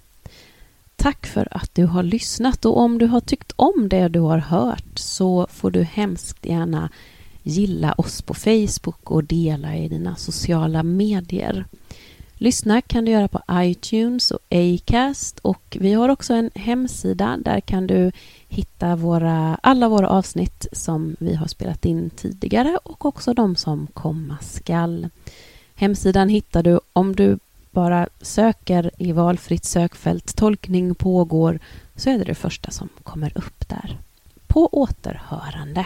Tack 0.97 1.25
för 1.27 1.47
att 1.51 1.75
du 1.75 1.85
har 1.85 2.03
lyssnat 2.03 2.65
och 2.65 2.77
om 2.77 2.97
du 2.97 3.05
har 3.05 3.19
tyckt 3.19 3.53
om 3.55 3.89
det 3.89 4.07
du 4.07 4.19
har 4.19 4.37
hört 4.37 4.99
så 4.99 5.47
får 5.49 5.71
du 5.71 5.83
hemskt 5.83 6.45
gärna 6.45 6.89
gilla 7.43 7.93
oss 7.97 8.21
på 8.21 8.33
Facebook 8.33 9.11
och 9.11 9.23
dela 9.23 9.75
i 9.75 9.87
dina 9.87 10.15
sociala 10.15 10.83
medier. 10.83 11.65
Lyssna 12.33 12.81
kan 12.81 13.05
du 13.05 13.11
göra 13.11 13.27
på 13.27 13.41
iTunes 13.51 14.31
och 14.31 14.39
Acast 14.49 15.39
och 15.39 15.77
vi 15.79 15.93
har 15.93 16.09
också 16.09 16.33
en 16.33 16.49
hemsida. 16.55 17.37
Där 17.45 17.59
kan 17.59 17.87
du 17.87 18.11
hitta 18.47 18.95
våra, 18.95 19.59
alla 19.63 19.89
våra 19.89 20.09
avsnitt 20.09 20.67
som 20.71 21.15
vi 21.19 21.35
har 21.35 21.47
spelat 21.47 21.85
in 21.85 22.09
tidigare 22.09 22.79
och 22.83 23.05
också 23.05 23.33
de 23.33 23.55
som 23.55 23.87
komma 23.93 24.37
skall. 24.41 25.09
Hemsidan 25.75 26.29
hittar 26.29 26.63
du 26.63 26.79
om 26.93 27.15
du 27.15 27.39
bara 27.77 28.07
söker 28.21 28.91
i 28.97 29.11
valfritt 29.11 29.65
sökfält 29.65 30.35
tolkning 30.35 30.95
pågår 30.95 31.59
så 31.95 32.09
är 32.09 32.17
det 32.17 32.23
det 32.23 32.35
första 32.35 32.71
som 32.71 32.89
kommer 33.03 33.37
upp 33.37 33.69
där. 33.69 33.97
På 34.47 34.69
återhörande. 34.71 35.85